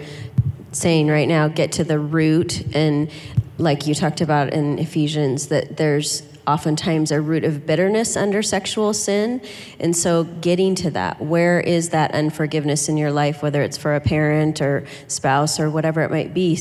saying 0.71 1.09
right 1.09 1.27
now 1.27 1.49
get 1.49 1.73
to 1.73 1.83
the 1.83 1.99
root 1.99 2.63
and 2.77 3.11
like 3.59 3.89
you 3.89 3.95
talked 3.97 4.21
about 4.21 4.53
in 4.53 4.79
Ephesians 4.79 5.49
that 5.49 5.77
there's 5.77 6.23
oftentimes 6.49 7.13
a 7.13 7.21
root 7.21 7.45
of 7.45 7.67
bitterness 7.67 8.17
under 8.17 8.43
sexual 8.43 8.95
sin. 8.95 9.41
And 9.79 9.95
so, 9.95 10.25
getting 10.25 10.75
to 10.77 10.91
that, 10.93 11.21
where 11.21 11.61
is 11.61 11.91
that 11.91 12.13
unforgiveness 12.13 12.89
in 12.89 12.97
your 12.97 13.13
life, 13.13 13.43
whether 13.43 13.63
it's 13.63 13.77
for 13.77 13.95
a 13.95 14.01
parent 14.01 14.61
or 14.63 14.87
spouse 15.07 15.61
or 15.61 15.71
whatever 15.71 16.01
it 16.01 16.11
might 16.11 16.33
be, 16.33 16.57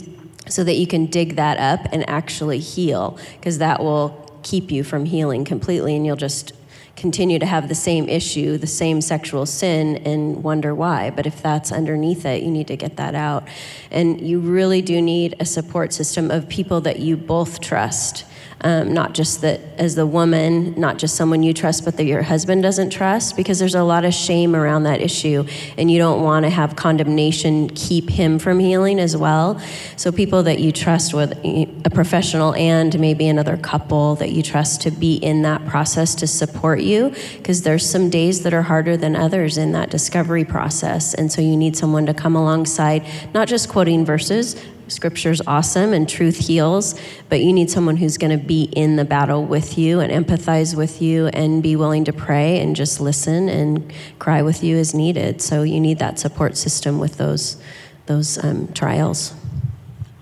so 0.48 0.64
that 0.64 0.76
you 0.76 0.86
can 0.86 1.06
dig 1.06 1.38
that 1.38 1.58
up 1.58 1.92
and 1.94 2.08
actually 2.10 2.60
heal, 2.60 3.18
because 3.38 3.58
that 3.60 3.80
will 3.80 4.40
keep 4.44 4.72
you 4.72 4.84
from 4.84 5.06
healing 5.06 5.44
completely 5.44 5.96
and 5.96 6.06
you'll 6.06 6.16
just 6.16 6.54
continue 6.98 7.38
to 7.38 7.46
have 7.46 7.70
the 7.70 7.76
same 7.76 8.10
issue, 8.10 8.58
the 8.58 8.68
same 8.68 9.00
sexual 9.02 9.46
sin, 9.46 9.98
and 9.98 10.44
wonder 10.44 10.74
why. 10.74 11.12
But 11.12 11.28
if 11.28 11.42
that's 11.42 11.72
underneath 11.72 12.26
it, 12.26 12.42
you 12.42 12.50
need 12.50 12.68
to 12.68 12.76
get 12.76 12.98
that 12.98 13.14
out. 13.14 13.48
And 13.92 14.20
you 14.20 14.40
really 14.40 14.82
do 14.82 15.02
need 15.02 15.36
a 15.40 15.46
support 15.46 15.94
system 15.94 16.32
of 16.32 16.50
people 16.50 16.82
that 16.82 17.00
you 17.00 17.16
both 17.16 17.62
trust 17.62 18.26
um, 18.62 18.94
not 18.94 19.14
just 19.14 19.42
that 19.42 19.62
as 19.78 19.96
the 19.96 20.06
woman, 20.06 20.74
not 20.80 20.98
just 20.98 21.16
someone 21.16 21.44
you 21.44 21.54
trust, 21.54 21.86
but 21.86 21.98
that 21.98 22.06
your 22.06 22.24
husband 22.24 22.64
doesn't 22.64 22.90
trust, 22.90 23.36
because 23.36 23.60
there's 23.60 23.76
a 23.76 23.84
lot 23.84 24.04
of 24.04 24.14
shame 24.14 24.56
around 24.56 24.84
that 24.84 25.00
issue, 25.00 25.46
and 25.78 25.92
you 25.92 26.00
don't 26.00 26.24
want 26.24 26.44
to 26.44 26.50
have 26.50 26.76
condemnation 26.76 27.70
keep 27.70 28.10
him 28.10 28.40
from 28.40 28.60
healing 28.60 29.00
as 29.00 29.16
well. 29.16 29.60
So, 29.96 30.12
people 30.12 30.44
that 30.44 30.60
you 30.60 30.72
trust 30.72 31.14
with 31.14 31.34
a 31.44 31.90
professional 31.94 32.56
and 32.56 33.00
maybe 33.00 33.28
another 33.28 33.58
couple 33.58 34.16
that 34.16 34.32
you 34.32 34.42
trust 34.42 34.82
to 34.82 34.92
be 34.92 35.16
in 35.16 35.44
that 35.44 35.66
process 35.68 36.16
to 36.16 36.28
support 36.28 36.82
you, 36.82 37.14
because 37.38 37.62
there's 37.62 37.88
some 37.88 38.10
days 38.10 38.42
that 38.44 38.54
are 38.54 38.64
harder 38.64 38.98
than 38.98 39.16
others 39.16 39.58
in 39.58 39.72
that 39.74 39.92
discovery 39.92 40.46
process. 40.46 41.14
And 41.14 41.32
so, 41.32 41.42
you 41.42 41.56
need 41.56 41.78
someone 41.78 42.08
to 42.08 42.14
come 42.14 42.36
alongside, 42.36 43.06
not 43.34 43.48
just 43.48 43.70
quoting 43.70 44.04
verses, 44.04 44.56
Scripture's 44.88 45.42
awesome 45.48 45.94
and 45.94 46.08
truth 46.08 46.38
heals, 46.38 47.00
but 47.30 47.42
you 47.42 47.54
need 47.54 47.70
someone 47.70 47.98
who's 47.98 48.18
going 48.18 48.38
to 48.38 48.44
be 48.44 48.64
in 48.64 48.96
the 48.96 49.06
battle 49.06 49.44
with 49.44 49.78
you 49.78 50.00
and 50.00 50.12
empathize 50.12 50.76
with 50.76 51.02
you 51.02 51.28
and 51.28 51.62
be 51.62 51.76
willing 51.76 52.06
to 52.06 52.14
pray 52.14 52.60
and 52.60 52.76
just 52.76 53.00
listen 53.00 53.50
and 53.50 53.94
cry 54.20 54.42
with 54.42 54.64
you 54.64 54.78
as 54.78 54.94
needed. 54.94 55.42
So 55.42 55.64
you 55.64 55.80
need 55.80 56.00
that 56.00 56.20
support 56.20 56.58
system 56.58 57.00
with 57.00 57.18
those 57.18 57.58
those 58.06 58.42
um, 58.42 58.72
trials. 58.74 59.34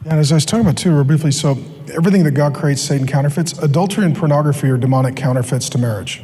And 0.06 0.20
as 0.20 0.32
I 0.32 0.36
was 0.36 0.46
talking 0.46 0.66
about 0.66 0.78
too, 0.78 0.92
real 0.92 1.04
briefly, 1.04 1.32
so 1.32 1.52
everything 1.96 2.24
that 2.24 2.32
God 2.32 2.54
creates, 2.54 2.82
Satan 2.82 3.08
counterfeits. 3.08 3.58
Adultery 3.60 4.06
and 4.06 4.16
pornography 4.16 4.70
are 4.70 4.78
demonic 4.78 5.16
counterfeits 5.16 5.70
to 5.70 5.78
marriage. 5.78 6.24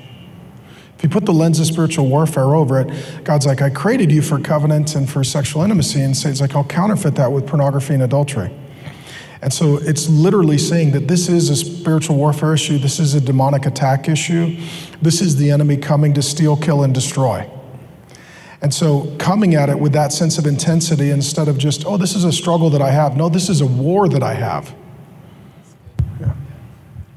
If 1.01 1.05
you 1.05 1.09
put 1.09 1.25
the 1.25 1.33
lens 1.33 1.59
of 1.59 1.65
spiritual 1.65 2.07
warfare 2.07 2.53
over 2.53 2.79
it, 2.79 3.23
God's 3.23 3.47
like, 3.47 3.59
I 3.59 3.71
created 3.71 4.11
you 4.11 4.21
for 4.21 4.39
covenant 4.39 4.93
and 4.93 5.09
for 5.09 5.23
sexual 5.23 5.63
intimacy. 5.63 5.99
And 5.99 6.15
Satan's 6.15 6.41
like, 6.41 6.53
I'll 6.55 6.63
counterfeit 6.63 7.15
that 7.15 7.31
with 7.31 7.47
pornography 7.47 7.95
and 7.95 8.03
adultery. 8.03 8.53
And 9.41 9.51
so 9.51 9.77
it's 9.77 10.07
literally 10.07 10.59
saying 10.59 10.91
that 10.91 11.07
this 11.07 11.27
is 11.27 11.49
a 11.49 11.55
spiritual 11.55 12.17
warfare 12.17 12.53
issue. 12.53 12.77
This 12.77 12.99
is 12.99 13.15
a 13.15 13.19
demonic 13.19 13.65
attack 13.65 14.09
issue. 14.09 14.55
This 15.01 15.21
is 15.21 15.37
the 15.37 15.49
enemy 15.49 15.75
coming 15.75 16.13
to 16.13 16.21
steal, 16.21 16.55
kill, 16.55 16.83
and 16.83 16.93
destroy. 16.93 17.49
And 18.61 18.71
so 18.71 19.11
coming 19.17 19.55
at 19.55 19.69
it 19.69 19.79
with 19.79 19.93
that 19.93 20.13
sense 20.13 20.37
of 20.37 20.45
intensity 20.45 21.09
instead 21.09 21.47
of 21.47 21.57
just, 21.57 21.83
oh, 21.83 21.97
this 21.97 22.13
is 22.13 22.25
a 22.25 22.31
struggle 22.31 22.69
that 22.69 22.81
I 22.83 22.91
have. 22.91 23.17
No, 23.17 23.27
this 23.27 23.49
is 23.49 23.61
a 23.61 23.65
war 23.65 24.07
that 24.07 24.21
I 24.21 24.35
have. 24.35 24.75
Yeah. 26.19 26.35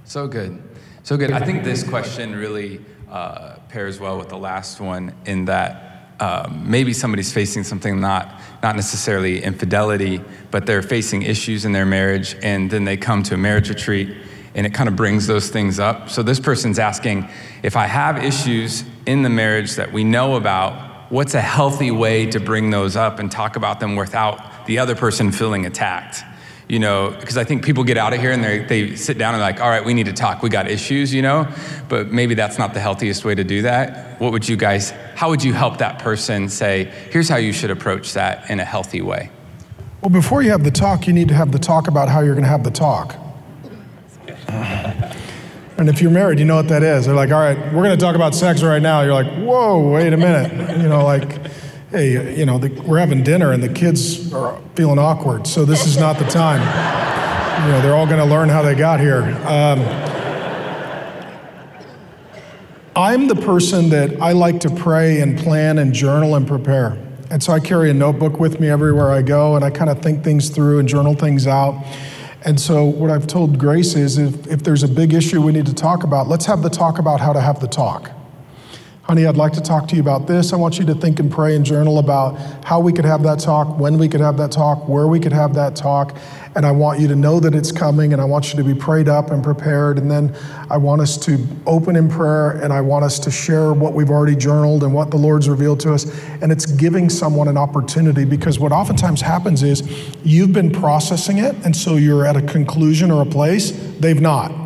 So 0.05 0.27
good. 0.27 0.63
So 1.03 1.19
good. 1.19 1.33
I 1.33 1.45
think 1.45 1.65
this 1.65 1.83
question 1.83 2.35
really 2.35 2.81
uh, 3.15 3.57
pairs 3.69 4.01
well 4.01 4.19
with 4.19 4.29
the 4.29 4.37
last 4.37 4.81
one 4.81 5.15
in 5.25 5.45
that 5.45 6.11
um, 6.19 6.69
maybe 6.69 6.93
somebody's 6.93 7.33
facing 7.33 7.63
something 7.63 8.01
not 8.01 8.41
not 8.61 8.75
necessarily 8.75 9.41
infidelity, 9.43 10.21
but 10.51 10.67
they're 10.67 10.83
facing 10.83 11.23
issues 11.23 11.65
in 11.65 11.71
their 11.73 11.87
marriage, 11.87 12.35
and 12.43 12.71
then 12.71 12.85
they 12.85 12.97
come 12.97 13.23
to 13.23 13.35
a 13.35 13.37
marriage 13.37 13.69
retreat, 13.69 14.17
and 14.55 14.67
it 14.67 14.75
kind 14.75 14.89
of 14.89 14.97
brings 14.97 15.27
those 15.29 15.49
things 15.49 15.79
up. 15.79 16.09
So 16.09 16.23
this 16.23 16.41
person's 16.41 16.79
asking, 16.79 17.29
if 17.63 17.77
I 17.77 17.87
have 17.87 18.25
issues 18.25 18.85
in 19.07 19.23
the 19.23 19.29
marriage 19.29 19.77
that 19.77 19.93
we 19.93 20.03
know 20.03 20.35
about, 20.35 21.13
what's 21.13 21.35
a 21.35 21.41
healthy 21.41 21.91
way 21.91 22.27
to 22.31 22.41
bring 22.41 22.71
those 22.71 22.97
up 22.97 23.19
and 23.19 23.31
talk 23.31 23.55
about 23.55 23.79
them 23.79 23.95
without 23.95 24.67
the 24.67 24.79
other 24.79 24.97
person 24.97 25.31
feeling 25.31 25.67
attacked? 25.67 26.23
You 26.69 26.79
know, 26.79 27.15
because 27.21 27.37
I 27.37 27.45
think 27.45 27.65
people 27.65 27.85
get 27.85 27.99
out 27.99 28.15
of 28.15 28.21
here 28.21 28.33
and 28.33 28.43
they, 28.43 28.59
they 28.61 28.97
sit 28.97 29.19
down 29.19 29.35
and 29.35 29.43
like, 29.43 29.61
all 29.61 29.69
right, 29.69 29.85
we 29.85 29.93
need 29.93 30.07
to 30.07 30.13
talk. 30.13 30.43
We 30.43 30.49
got 30.49 30.71
issues, 30.71 31.13
you 31.13 31.23
know, 31.23 31.47
but 31.89 32.11
maybe 32.11 32.35
that's 32.35 32.59
not 32.59 32.73
the 32.73 32.81
healthiest 32.81 33.25
way 33.25 33.35
to 33.35 33.45
do 33.45 33.63
that. 33.63 34.21
What 34.21 34.33
would 34.33 34.49
you 34.49 34.57
guys, 34.57 34.91
how 35.15 35.29
would 35.29 35.45
you 35.45 35.53
help 35.53 35.79
that 35.79 35.99
person 35.99 36.49
say, 36.49 36.85
here's 37.11 37.29
how 37.29 37.37
you 37.37 37.53
should 37.53 37.71
approach 37.71 38.15
that 38.15 38.51
in 38.51 38.61
a 38.61 38.65
healthy 38.65 39.03
way? 39.03 39.31
Well, 40.01 40.11
before 40.11 40.43
you 40.43 40.51
have 40.51 40.65
the 40.65 40.71
talk, 40.71 41.07
you 41.07 41.13
need 41.13 41.29
to 41.29 41.35
have 41.35 41.53
the 41.53 41.59
talk 41.59 41.89
about 41.89 42.09
how 42.09 42.21
you're 42.21 42.35
going 42.35 42.45
to 42.45 42.51
have 42.51 42.65
the 42.65 42.71
talk. 42.71 43.17
And 45.77 45.89
if 45.89 46.01
you're 46.01 46.11
married, 46.11 46.39
you 46.39 46.45
know 46.45 46.55
what 46.55 46.69
that 46.69 46.85
is. 46.85 47.07
They're 47.07 47.17
like, 47.17 47.33
all 47.33 47.41
right, 47.41 47.59
we're 47.73 47.83
going 47.83 47.99
to 47.99 48.03
talk 48.03 48.15
about 48.15 48.33
sex 48.33 48.63
right 48.63 48.81
now. 48.81 49.03
You're 49.03 49.13
like, 49.13 49.27
whoa, 49.39 49.91
wait 49.91 50.13
a 50.13 50.17
minute. 50.17 50.79
You 50.79 50.89
know, 50.89 51.05
like, 51.05 51.41
hey, 51.95 52.37
you 52.37 52.45
know, 52.45 52.59
the, 52.59 52.69
we're 52.83 52.99
having 52.99 53.23
dinner 53.23 53.53
and 53.53 53.63
the 53.63 53.69
kids 53.69 54.33
are 54.33 54.61
feeling 54.75 54.99
awkward, 54.99 55.47
so 55.47 55.65
this 55.65 55.87
is 55.87 55.97
not 55.97 56.19
the 56.19 56.25
time. 56.25 56.61
You 57.65 57.73
know, 57.73 57.81
they're 57.83 57.95
all 57.95 58.07
going 58.07 58.19
to 58.19 58.25
learn 58.25 58.49
how 58.49 58.63
they 58.63 58.75
got 58.75 58.99
here. 58.99 59.23
Um, 59.47 59.79
I'm 62.97 63.29
the 63.29 63.37
person 63.37 63.91
that 63.91 64.21
I 64.21 64.33
like 64.33 64.59
to 64.61 64.71
pray 64.71 65.21
and 65.21 65.39
plan 65.39 65.79
and 65.79 65.93
journal 65.93 66.35
and 66.35 66.49
prepare. 66.49 66.99
And 67.31 67.41
so 67.41 67.53
I 67.53 67.61
carry 67.61 67.91
a 67.91 67.95
notebook 67.95 68.41
with 68.41 68.59
me 68.59 68.69
everywhere 68.69 69.13
I 69.13 69.23
go, 69.23 69.55
and 69.55 69.65
I 69.65 69.71
kind 69.71 69.89
of 69.89 70.03
think 70.03 70.25
things 70.25 70.51
through 70.51 70.81
and 70.81 70.89
journal 70.89 71.15
things 71.15 71.47
out. 71.47 71.81
And 72.45 72.61
so, 72.61 72.85
what 72.85 73.11
I've 73.11 73.29
told 73.29 73.57
Grace 73.59 73.95
is 73.95 74.19
if, 74.19 74.49
if 74.49 74.65
there's 74.65 74.83
a 74.83 74.89
big 74.89 75.15
issue 75.15 75.41
we 75.41 75.53
need 75.53 75.67
to 75.67 75.75
talk 75.75 76.03
about, 76.03 76.27
let's 76.27 76.45
have 76.47 76.63
the 76.63 76.69
talk 76.69 76.99
about 76.99 77.21
how 77.21 77.33
to 77.33 77.41
have 77.41 77.61
the 77.61 77.69
talk 77.69 78.11
honey, 79.05 79.27
I'd 79.27 79.37
like 79.37 79.53
to 79.53 79.61
talk 79.61 79.87
to 79.89 79.97
you 79.97 80.01
about 80.01 80.27
this. 80.27 80.55
I 80.55 80.57
want 80.57 80.79
you 80.79 80.87
to 80.87 80.95
think 80.95 81.21
and 81.21 81.31
pray 81.31 81.55
and 81.55 81.65
journal 81.65 81.99
about 81.99 82.39
how 82.65 82.81
we 82.81 82.91
could 82.91 83.05
have 83.05 83.23
that 83.25 83.39
talk, 83.39 83.79
when 83.79 83.99
we 83.99 84.09
could 84.09 84.23
have 84.23 84.39
that 84.39 84.51
talk, 84.51 84.89
where 84.89 85.07
we 85.07 85.21
could 85.21 85.33
have 85.33 85.53
that 85.55 85.77
talk. 85.77 86.17
And 86.57 86.65
I 86.65 86.71
want 86.71 87.01
you 87.01 87.09
to 87.09 87.17
know 87.17 87.39
that 87.39 87.55
it's 87.55 87.71
coming, 87.71 88.15
and 88.15 88.23
I 88.23 88.25
want 88.25 88.51
you 88.51 88.57
to 88.57 88.65
be 88.65 88.75
prayed 88.75 89.07
up 89.07 89.31
and 89.31 89.45
prepared. 89.45 89.99
And 89.99 90.11
then 90.11 90.35
I 90.71 90.79
want 90.79 91.03
us 91.03 91.19
to 91.27 91.47
open 91.67 91.97
in 91.97 92.09
prayer, 92.09 92.53
and 92.53 92.73
I 92.73 92.81
want 92.81 93.05
us 93.05 93.19
to 93.21 93.31
share 93.31 93.75
what 93.75 93.93
we've 93.93 94.11
already 94.11 94.37
journaled 94.37 94.83
and 94.83 94.95
what 94.95 95.11
the 95.11 95.19
Lord's 95.19 95.51
revealed 95.51 95.81
to 95.81 95.93
us. 95.93 96.07
And 96.41 96.51
it's 96.51 96.65
giving 96.65 97.11
someone 97.11 97.49
an 97.49 97.59
opportunity 97.59 98.25
because 98.25 98.59
what 98.59 98.73
oftentimes 98.73 99.21
happens 99.21 99.63
is 99.63 99.83
you've 100.25 100.55
been 100.55 100.71
processing 100.71 101.39
it, 101.39 101.55
and 101.67 101.77
so 101.77 101.97
you're 101.97 102.25
at 102.25 102.37
a 102.37 102.43
conclusion 102.43 103.11
or 103.11 103.21
a 103.21 103.27
place, 103.27 103.71
they've 104.01 104.21
not. 104.21 104.64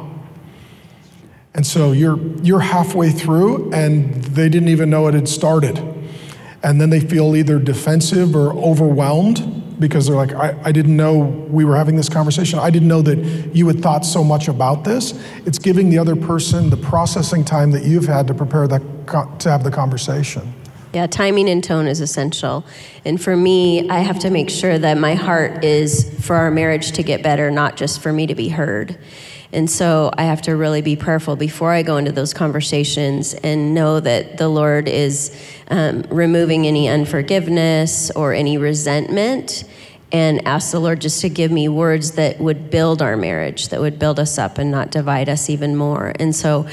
And 1.59 1.67
so 1.67 1.91
you're, 1.91 2.21
you're 2.45 2.61
halfway 2.61 3.11
through 3.11 3.73
and 3.73 4.15
they 4.23 4.49
didn't 4.49 4.69
even 4.69 4.91
know 4.91 5.09
it 5.09 5.15
had 5.15 5.29
started. 5.29 5.77
And 6.62 6.81
then 6.81 6.91
they 6.91 7.00
feel 7.00 7.35
either 7.35 7.59
defensive 7.59 8.37
or 8.37 8.53
overwhelmed 8.53 9.81
because 9.81 10.07
they're 10.07 10.15
like, 10.15 10.33
I, 10.35 10.57
I 10.62 10.71
didn't 10.71 10.97
know 10.97 11.19
we 11.19 11.65
were 11.65 11.77
having 11.77 11.97
this 11.97 12.09
conversation. 12.09 12.61
I 12.61 12.71
didn't 12.71 12.87
know 12.87 13.03
that 13.03 13.19
you 13.57 13.67
had 13.67 13.83
thought 13.83 14.07
so 14.07 14.23
much 14.23 14.47
about 14.47 14.85
this. 14.85 15.21
It's 15.47 15.59
giving 15.59 15.91
the 15.91 15.99
other 15.99 16.15
person 16.15 16.71
the 16.71 16.77
processing 16.77 17.45
time 17.45 17.73
that 17.73 17.83
you've 17.83 18.07
had 18.07 18.29
to 18.29 18.35
prepare 18.35 18.69
that, 18.69 19.41
to 19.41 19.50
have 19.50 19.65
the 19.65 19.73
conversation. 19.73 20.55
Yeah, 20.95 21.09
timing 21.09 21.49
and 21.49 21.62
tone 21.62 21.88
is 21.88 22.00
essential. 22.00 22.65
And 23.05 23.21
for 23.21 23.37
me, 23.37 23.91
I 23.91 23.99
have 23.99 24.21
to 24.21 24.31
make 24.31 24.49
sure 24.49 24.79
that 24.79 24.97
my 24.97 25.17
heart 25.17 25.65
is 25.65 26.09
for 26.25 26.37
our 26.37 26.53
marriage 26.53 26.93
to 26.93 27.03
get 27.03 27.25
better, 27.25 27.50
not 27.50 27.77
just 27.77 28.00
for 28.00 28.12
me 28.12 28.29
to 28.29 28.37
be 28.37 28.49
heard. 28.49 28.97
And 29.52 29.71
so 29.71 30.11
I 30.17 30.25
have 30.25 30.43
to 30.43 30.57
really 30.57 30.83
be 30.83 30.95
prayerful 30.95 31.37
before 31.37 31.73
I 31.73 31.83
go 31.83 31.97
into 31.97 32.12
those 32.12 32.35
conversations 32.35 33.35
and 33.35 33.75
know 33.75 33.99
that 34.00 34.37
the 34.37 34.49
Lord 34.49 34.88
is 34.88 35.35
um, 35.69 36.02
removing 36.11 36.67
any 36.67 36.88
unforgiveness 36.88 38.11
or 38.11 38.35
any 38.35 38.59
resentment 38.59 39.64
and 40.11 40.47
ask 40.47 40.73
the 40.73 40.81
Lord 40.81 41.00
just 41.00 41.21
to 41.21 41.28
give 41.28 41.50
me 41.50 41.69
words 41.69 42.12
that 42.12 42.40
would 42.40 42.71
build 42.71 43.02
our 43.02 43.17
marriage, 43.17 43.69
that 43.69 43.81
would 43.81 43.99
build 43.99 44.19
us 44.19 44.38
up 44.38 44.59
and 44.59 44.71
not 44.71 44.90
divide 44.90 45.28
us 45.28 45.50
even 45.50 45.76
more. 45.76 46.14
And 46.19 46.35
so 46.35 46.67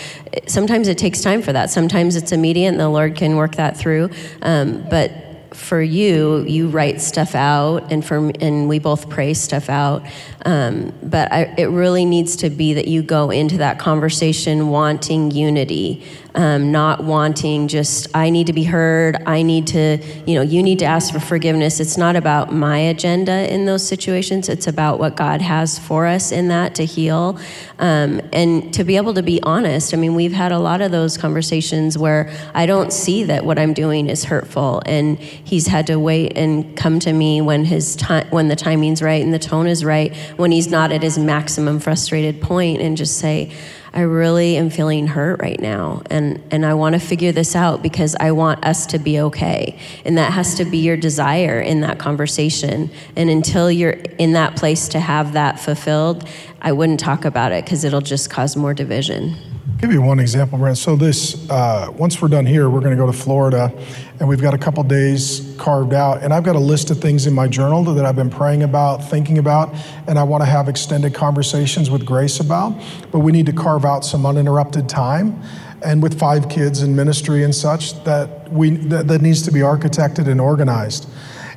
sometimes 0.48 0.88
it 0.88 0.98
takes 0.98 1.22
time 1.22 1.42
for 1.42 1.52
that. 1.52 1.70
Sometimes 1.70 2.16
it's 2.16 2.32
immediate 2.32 2.70
and 2.70 2.80
the 2.80 2.88
Lord 2.88 3.16
can 3.16 3.36
work 3.36 3.56
that 3.56 3.76
through. 3.76 4.10
Um, 4.42 4.88
but 4.90 5.12
for 5.56 5.82
you, 5.82 6.44
you 6.44 6.68
write 6.68 7.02
stuff 7.02 7.36
out, 7.36 7.92
and 7.92 8.06
for 8.06 8.32
and 8.40 8.68
we 8.68 8.80
both 8.80 9.10
pray 9.10 9.34
stuff 9.34 9.70
out. 9.70 10.06
Um, 10.46 10.94
but 11.02 11.32
I, 11.32 11.54
it 11.58 11.66
really 11.66 12.06
needs 12.06 12.36
to 12.38 12.50
be 12.50 12.74
that 12.76 12.88
you 12.88 13.02
go 13.02 13.32
into 13.32 13.58
that 13.58 13.80
conversation 13.80 14.70
wanting 14.70 15.32
unity, 15.32 16.04
um, 16.36 16.72
not 16.72 17.04
wanting 17.04 17.68
just 17.68 18.08
I 18.16 18.30
need 18.30 18.48
to 18.48 18.54
be 18.54 18.64
heard. 18.64 19.18
I 19.26 19.42
need 19.42 19.68
to, 19.68 19.98
you 20.26 20.36
know, 20.36 20.42
you 20.42 20.62
need 20.62 20.80
to 20.80 20.86
ask 20.86 21.14
for 21.14 21.20
forgiveness. 21.20 21.80
It's 21.80 21.98
not 21.98 22.16
about 22.16 22.54
my 22.54 22.78
agenda 22.78 23.52
in 23.52 23.66
those 23.66 23.88
situations. 23.88 24.50
It's 24.50 24.68
about 24.68 25.00
what 25.00 25.16
God 25.16 25.42
has 25.42 25.80
for 25.80 26.06
us 26.06 26.32
in 26.32 26.50
that 26.50 26.76
to 26.76 26.86
heal, 26.86 27.40
um, 27.80 28.22
and 28.34 28.74
to 28.74 28.84
be 28.84 28.98
able 28.98 29.14
to 29.14 29.24
be 29.24 29.42
honest. 29.44 29.94
I 29.94 29.98
mean, 29.98 30.14
we've 30.14 30.34
had 30.34 30.52
a 30.52 30.60
lot 30.60 30.82
of 30.82 30.92
those 30.92 31.18
conversations 31.18 31.98
where 31.98 32.30
I 32.54 32.66
don't 32.66 32.92
see 32.92 33.24
that 33.24 33.46
what 33.46 33.58
I'm 33.58 33.74
doing 33.74 34.10
is 34.10 34.26
hurtful, 34.26 34.82
and 34.86 35.18
he's 35.18 35.68
had 35.68 35.88
to 35.88 35.98
wait 35.98 36.38
and 36.38 36.76
come 36.76 37.00
to 37.00 37.14
me 37.14 37.42
when 37.42 37.66
his 37.66 37.96
time, 37.96 38.28
when 38.30 38.50
the 38.50 38.56
timing's 38.56 39.02
right 39.02 39.24
and 39.24 39.34
the 39.34 39.40
tone 39.40 39.68
is 39.68 39.86
right, 39.86 40.16
when 40.36 40.52
he's 40.52 40.68
not 40.68 40.92
at 40.92 41.02
his 41.02 41.18
maximum 41.18 41.80
frustrated 41.80 42.42
point, 42.42 42.82
and 42.82 42.98
just 42.98 43.18
say. 43.18 43.52
I 43.96 44.02
really 44.02 44.58
am 44.58 44.70
feeling 44.70 45.08
hurt 45.08 45.40
right 45.40 45.60
now 45.60 46.02
and 46.10 46.44
and 46.52 46.66
I 46.66 46.74
want 46.74 46.94
to 46.94 47.00
figure 47.00 47.32
this 47.32 47.56
out 47.56 47.82
because 47.82 48.14
I 48.20 48.32
want 48.32 48.66
us 48.66 48.86
to 48.88 49.00
be 49.00 49.22
okay. 49.22 49.80
And 50.04 50.18
that 50.18 50.34
has 50.34 50.56
to 50.56 50.66
be 50.66 50.80
your 50.80 50.98
desire 50.98 51.62
in 51.62 51.82
that 51.82 51.98
conversation. 51.98 52.92
And 53.16 53.30
until 53.30 53.72
you're 53.72 53.92
in 53.92 54.34
that 54.34 54.58
place 54.58 54.90
to 54.90 55.00
have 55.00 55.34
that 55.34 55.60
fulfilled, 55.60 56.28
I 56.62 56.74
wouldn't 56.74 57.00
talk 57.00 57.24
about 57.24 57.54
it 57.54 57.64
because 57.64 57.86
it'll 57.86 58.02
just 58.02 58.30
cause 58.30 58.56
more 58.56 58.74
division. 58.74 59.55
Give 59.86 59.94
you 59.94 60.02
one 60.02 60.20
example, 60.20 60.58
Brent. 60.58 60.80
So 60.80 60.96
this, 60.96 61.48
uh, 61.48 61.92
once 61.96 62.20
we're 62.20 62.28
done 62.28 62.48
here, 62.48 62.72
we're 62.72 62.80
going 62.80 62.98
to 62.98 62.98
go 62.98 63.06
to 63.06 63.16
Florida, 63.16 63.72
and 64.20 64.28
we've 64.28 64.42
got 64.42 64.56
a 64.56 64.58
couple 64.58 64.82
days 64.82 65.56
carved 65.60 65.94
out, 65.94 66.24
and 66.24 66.34
I've 66.34 66.44
got 66.44 66.56
a 66.56 66.60
list 66.60 66.90
of 66.90 67.00
things 67.00 67.28
in 67.28 67.36
my 67.36 67.48
journal 67.48 67.84
that 67.94 68.04
I've 68.04 68.16
been 68.16 68.32
praying 68.32 68.64
about, 68.64 69.08
thinking 69.08 69.38
about, 69.38 69.76
and 70.08 70.18
I 70.18 70.24
want 70.24 70.42
to 70.42 70.46
have 70.46 70.68
extended 70.70 71.14
conversations 71.14 71.92
with 71.92 72.04
Grace 72.04 72.40
about. 72.40 72.76
But 73.12 73.20
we 73.20 73.32
need 73.32 73.46
to 73.46 73.54
carve 73.54 73.86
out 73.86 74.04
some 74.04 74.26
uninterrupted 74.26 74.90
time, 74.90 75.40
and 75.84 76.02
with 76.02 76.18
five 76.18 76.50
kids 76.50 76.82
in 76.82 76.96
ministry 76.96 77.44
and 77.44 77.54
such, 77.54 78.04
that 78.06 78.52
we 78.52 78.72
that, 78.88 79.08
that 79.08 79.22
needs 79.22 79.44
to 79.44 79.52
be 79.52 79.60
architected 79.60 80.28
and 80.28 80.42
organized. 80.42 81.08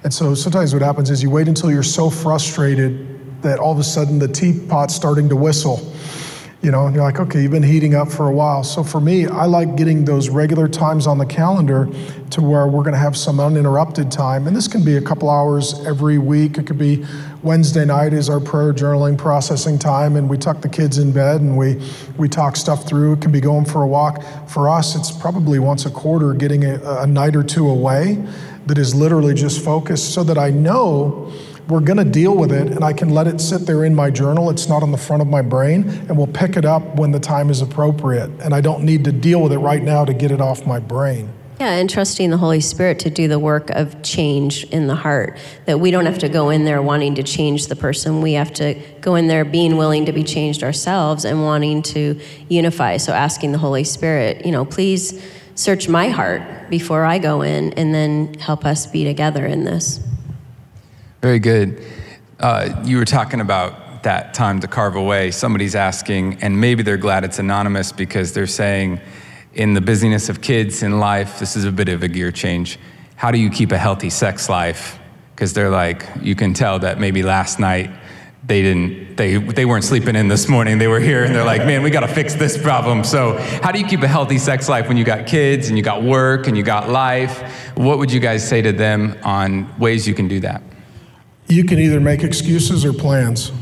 And 0.04 0.12
so 0.12 0.34
sometimes 0.34 0.74
what 0.74 0.82
happens 0.82 1.08
is 1.08 1.22
you 1.22 1.30
wait 1.30 1.48
until 1.48 1.70
you're 1.70 1.82
so 1.82 2.10
frustrated 2.10 3.40
that 3.40 3.58
all 3.58 3.72
of 3.72 3.78
a 3.78 3.84
sudden 3.84 4.18
the 4.18 4.28
teapot's 4.28 4.94
starting 4.94 5.30
to 5.30 5.36
whistle 5.36 5.94
you 6.60 6.72
know, 6.72 6.86
and 6.86 6.94
you're 6.94 7.04
like, 7.04 7.20
okay, 7.20 7.40
you've 7.40 7.52
been 7.52 7.62
heating 7.62 7.94
up 7.94 8.10
for 8.10 8.26
a 8.26 8.32
while. 8.32 8.64
So 8.64 8.82
for 8.82 9.00
me, 9.00 9.26
I 9.26 9.44
like 9.44 9.76
getting 9.76 10.04
those 10.04 10.28
regular 10.28 10.66
times 10.66 11.06
on 11.06 11.16
the 11.16 11.26
calendar 11.26 11.88
to 12.30 12.42
where 12.42 12.66
we're 12.66 12.82
going 12.82 12.94
to 12.94 12.98
have 12.98 13.16
some 13.16 13.38
uninterrupted 13.38 14.10
time. 14.10 14.48
And 14.48 14.56
this 14.56 14.66
can 14.66 14.84
be 14.84 14.96
a 14.96 15.00
couple 15.00 15.30
hours 15.30 15.86
every 15.86 16.18
week. 16.18 16.58
It 16.58 16.66
could 16.66 16.78
be 16.78 17.06
Wednesday 17.44 17.84
night 17.84 18.12
is 18.12 18.28
our 18.28 18.40
prayer 18.40 18.72
journaling 18.72 19.16
processing 19.16 19.78
time, 19.78 20.16
and 20.16 20.28
we 20.28 20.36
tuck 20.36 20.60
the 20.60 20.68
kids 20.68 20.98
in 20.98 21.12
bed 21.12 21.40
and 21.40 21.56
we, 21.56 21.80
we 22.16 22.28
talk 22.28 22.56
stuff 22.56 22.88
through. 22.88 23.12
It 23.12 23.20
can 23.20 23.30
be 23.30 23.40
going 23.40 23.64
for 23.64 23.82
a 23.82 23.86
walk. 23.86 24.20
For 24.48 24.68
us, 24.68 24.96
it's 24.96 25.12
probably 25.12 25.60
once 25.60 25.86
a 25.86 25.90
quarter 25.90 26.34
getting 26.34 26.64
a, 26.64 26.80
a 27.02 27.06
night 27.06 27.36
or 27.36 27.44
two 27.44 27.68
away 27.68 28.24
that 28.66 28.78
is 28.78 28.96
literally 28.96 29.32
just 29.32 29.64
focused 29.64 30.12
so 30.12 30.24
that 30.24 30.36
I 30.36 30.50
know 30.50 31.32
we're 31.68 31.80
going 31.80 31.98
to 31.98 32.04
deal 32.04 32.34
with 32.34 32.50
it 32.50 32.68
and 32.68 32.82
I 32.82 32.94
can 32.94 33.10
let 33.10 33.26
it 33.26 33.40
sit 33.40 33.66
there 33.66 33.84
in 33.84 33.94
my 33.94 34.10
journal. 34.10 34.48
It's 34.48 34.68
not 34.68 34.82
on 34.82 34.90
the 34.90 34.98
front 34.98 35.20
of 35.20 35.28
my 35.28 35.42
brain, 35.42 35.88
and 36.08 36.16
we'll 36.16 36.26
pick 36.26 36.56
it 36.56 36.64
up 36.64 36.96
when 36.96 37.12
the 37.12 37.20
time 37.20 37.50
is 37.50 37.60
appropriate. 37.60 38.30
And 38.40 38.54
I 38.54 38.60
don't 38.60 38.84
need 38.84 39.04
to 39.04 39.12
deal 39.12 39.42
with 39.42 39.52
it 39.52 39.58
right 39.58 39.82
now 39.82 40.04
to 40.04 40.14
get 40.14 40.30
it 40.30 40.40
off 40.40 40.66
my 40.66 40.78
brain. 40.80 41.30
Yeah, 41.60 41.72
and 41.72 41.90
trusting 41.90 42.30
the 42.30 42.36
Holy 42.36 42.60
Spirit 42.60 43.00
to 43.00 43.10
do 43.10 43.26
the 43.26 43.38
work 43.38 43.68
of 43.70 44.00
change 44.02 44.64
in 44.64 44.86
the 44.86 44.94
heart. 44.94 45.36
That 45.66 45.80
we 45.80 45.90
don't 45.90 46.06
have 46.06 46.20
to 46.20 46.28
go 46.28 46.50
in 46.50 46.64
there 46.64 46.80
wanting 46.80 47.16
to 47.16 47.22
change 47.22 47.66
the 47.66 47.76
person. 47.76 48.22
We 48.22 48.34
have 48.34 48.52
to 48.54 48.74
go 49.00 49.16
in 49.16 49.26
there 49.26 49.44
being 49.44 49.76
willing 49.76 50.06
to 50.06 50.12
be 50.12 50.22
changed 50.22 50.62
ourselves 50.62 51.24
and 51.24 51.42
wanting 51.42 51.82
to 51.82 52.18
unify. 52.48 52.96
So 52.96 53.12
asking 53.12 53.52
the 53.52 53.58
Holy 53.58 53.84
Spirit, 53.84 54.46
you 54.46 54.52
know, 54.52 54.64
please 54.64 55.20
search 55.56 55.88
my 55.88 56.08
heart 56.08 56.70
before 56.70 57.04
I 57.04 57.18
go 57.18 57.42
in 57.42 57.72
and 57.72 57.92
then 57.92 58.34
help 58.34 58.64
us 58.64 58.86
be 58.86 59.02
together 59.02 59.44
in 59.44 59.64
this. 59.64 60.00
Very 61.20 61.40
good. 61.40 61.84
Uh, 62.38 62.80
you 62.84 62.96
were 62.96 63.04
talking 63.04 63.40
about 63.40 64.04
that 64.04 64.34
time 64.34 64.60
to 64.60 64.68
carve 64.68 64.94
away. 64.94 65.32
Somebody's 65.32 65.74
asking, 65.74 66.38
and 66.40 66.60
maybe 66.60 66.84
they're 66.84 66.96
glad 66.96 67.24
it's 67.24 67.40
anonymous 67.40 67.90
because 67.90 68.32
they're 68.32 68.46
saying, 68.46 69.00
in 69.54 69.74
the 69.74 69.80
busyness 69.80 70.28
of 70.28 70.40
kids 70.40 70.84
in 70.84 71.00
life, 71.00 71.40
this 71.40 71.56
is 71.56 71.64
a 71.64 71.72
bit 71.72 71.88
of 71.88 72.04
a 72.04 72.08
gear 72.08 72.30
change. 72.30 72.78
How 73.16 73.32
do 73.32 73.38
you 73.38 73.50
keep 73.50 73.72
a 73.72 73.78
healthy 73.78 74.10
sex 74.10 74.48
life? 74.48 75.00
Because 75.34 75.52
they're 75.52 75.70
like, 75.70 76.06
you 76.22 76.36
can 76.36 76.54
tell 76.54 76.78
that 76.78 77.00
maybe 77.00 77.24
last 77.24 77.58
night 77.58 77.90
they 78.44 78.62
didn't 78.62 79.16
they 79.16 79.36
they 79.36 79.66
weren't 79.66 79.84
sleeping 79.84 80.16
in 80.16 80.28
this 80.28 80.48
morning 80.48 80.78
they 80.78 80.86
were 80.86 81.00
here 81.00 81.24
and 81.24 81.34
they're 81.34 81.44
like 81.44 81.66
man 81.66 81.82
we 81.82 81.90
got 81.90 82.00
to 82.00 82.08
fix 82.08 82.34
this 82.34 82.56
problem 82.56 83.04
so 83.04 83.36
how 83.62 83.70
do 83.70 83.78
you 83.78 83.86
keep 83.86 84.00
a 84.00 84.08
healthy 84.08 84.38
sex 84.38 84.68
life 84.68 84.88
when 84.88 84.96
you 84.96 85.04
got 85.04 85.26
kids 85.26 85.68
and 85.68 85.76
you 85.76 85.82
got 85.82 86.02
work 86.02 86.46
and 86.46 86.56
you 86.56 86.62
got 86.62 86.88
life 86.88 87.42
what 87.76 87.98
would 87.98 88.10
you 88.10 88.20
guys 88.20 88.48
say 88.48 88.62
to 88.62 88.72
them 88.72 89.18
on 89.22 89.68
ways 89.78 90.08
you 90.08 90.14
can 90.14 90.28
do 90.28 90.40
that 90.40 90.62
you 91.48 91.64
can 91.64 91.78
either 91.78 92.00
make 92.00 92.22
excuses 92.22 92.84
or 92.84 92.92
plans. 92.92 93.52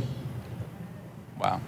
Wow. 1.39 1.61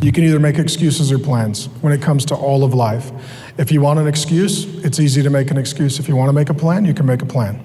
You 0.00 0.10
can 0.10 0.24
either 0.24 0.40
make 0.40 0.58
excuses 0.58 1.12
or 1.12 1.18
plans 1.18 1.66
when 1.80 1.92
it 1.92 2.02
comes 2.02 2.24
to 2.26 2.34
all 2.34 2.64
of 2.64 2.74
life. 2.74 3.12
If 3.56 3.70
you 3.70 3.80
want 3.80 4.00
an 4.00 4.08
excuse, 4.08 4.64
it's 4.84 4.98
easy 4.98 5.22
to 5.22 5.30
make 5.30 5.50
an 5.50 5.56
excuse. 5.56 6.00
If 6.00 6.08
you 6.08 6.16
want 6.16 6.28
to 6.28 6.32
make 6.32 6.50
a 6.50 6.54
plan, 6.54 6.84
you 6.84 6.94
can 6.94 7.06
make 7.06 7.22
a 7.22 7.26
plan. 7.26 7.64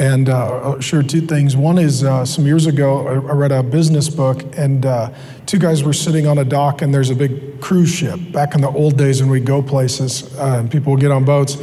And 0.00 0.30
uh, 0.30 0.80
share 0.80 1.02
two 1.02 1.20
things. 1.20 1.58
One 1.58 1.76
is 1.76 2.02
uh, 2.02 2.24
some 2.24 2.46
years 2.46 2.64
ago, 2.64 3.06
I 3.06 3.32
read 3.34 3.52
a 3.52 3.62
business 3.62 4.08
book, 4.08 4.42
and 4.56 4.86
uh, 4.86 5.12
two 5.44 5.58
guys 5.58 5.84
were 5.84 5.92
sitting 5.92 6.26
on 6.26 6.38
a 6.38 6.44
dock, 6.44 6.80
and 6.80 6.92
there's 6.94 7.10
a 7.10 7.14
big 7.14 7.60
cruise 7.60 7.90
ship. 7.90 8.18
Back 8.32 8.54
in 8.54 8.62
the 8.62 8.70
old 8.70 8.96
days 8.96 9.20
when 9.20 9.30
we'd 9.30 9.44
go 9.44 9.60
places, 9.60 10.34
uh, 10.38 10.56
and 10.60 10.70
people 10.70 10.92
would 10.92 11.02
get 11.02 11.10
on 11.10 11.26
boats, 11.26 11.56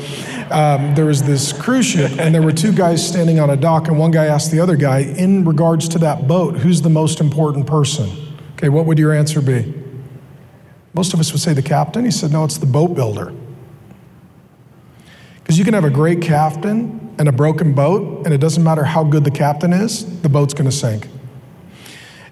um, 0.51 0.93
there 0.93 1.05
was 1.05 1.23
this 1.23 1.51
cruise 1.51 1.88
ship, 1.88 2.12
and 2.19 2.35
there 2.35 2.43
were 2.43 2.51
two 2.51 2.71
guys 2.71 3.05
standing 3.05 3.39
on 3.39 3.49
a 3.49 3.57
dock, 3.57 3.88
and 3.88 3.97
one 3.97 4.12
guy 4.12 4.25
asked 4.27 4.51
the 4.51 4.59
other 4.59 4.75
guy, 4.75 4.99
in 4.99 5.43
regards 5.43 5.89
to 5.89 5.97
that 5.97 6.27
boat, 6.27 6.57
who's 6.57 6.83
the 6.83 6.91
most 6.91 7.19
important 7.19 7.65
person? 7.65 8.07
Okay, 8.53 8.69
what 8.69 8.85
would 8.85 8.99
your 8.99 9.13
answer 9.13 9.41
be? 9.41 9.73
Most 10.93 11.12
of 11.15 11.19
us 11.19 11.31
would 11.31 11.41
say 11.41 11.53
the 11.53 11.63
captain. 11.63 12.05
He 12.05 12.12
said, 12.12 12.31
no, 12.31 12.43
it's 12.43 12.59
the 12.59 12.67
boat 12.67 12.93
builder. 12.93 13.33
Because 15.38 15.57
you 15.57 15.65
can 15.65 15.73
have 15.73 15.85
a 15.85 15.89
great 15.89 16.21
captain 16.21 17.06
and 17.19 17.27
a 17.27 17.32
broken 17.32 17.73
boat, 17.73 18.25
and 18.25 18.34
it 18.34 18.39
doesn't 18.39 18.63
matter 18.63 18.84
how 18.84 19.03
good 19.03 19.23
the 19.23 19.32
captain 19.32 19.73
is, 19.73 20.21
the 20.21 20.30
boat's 20.30 20.53
going 20.53 20.69
to 20.69 20.75
sink. 20.75 21.08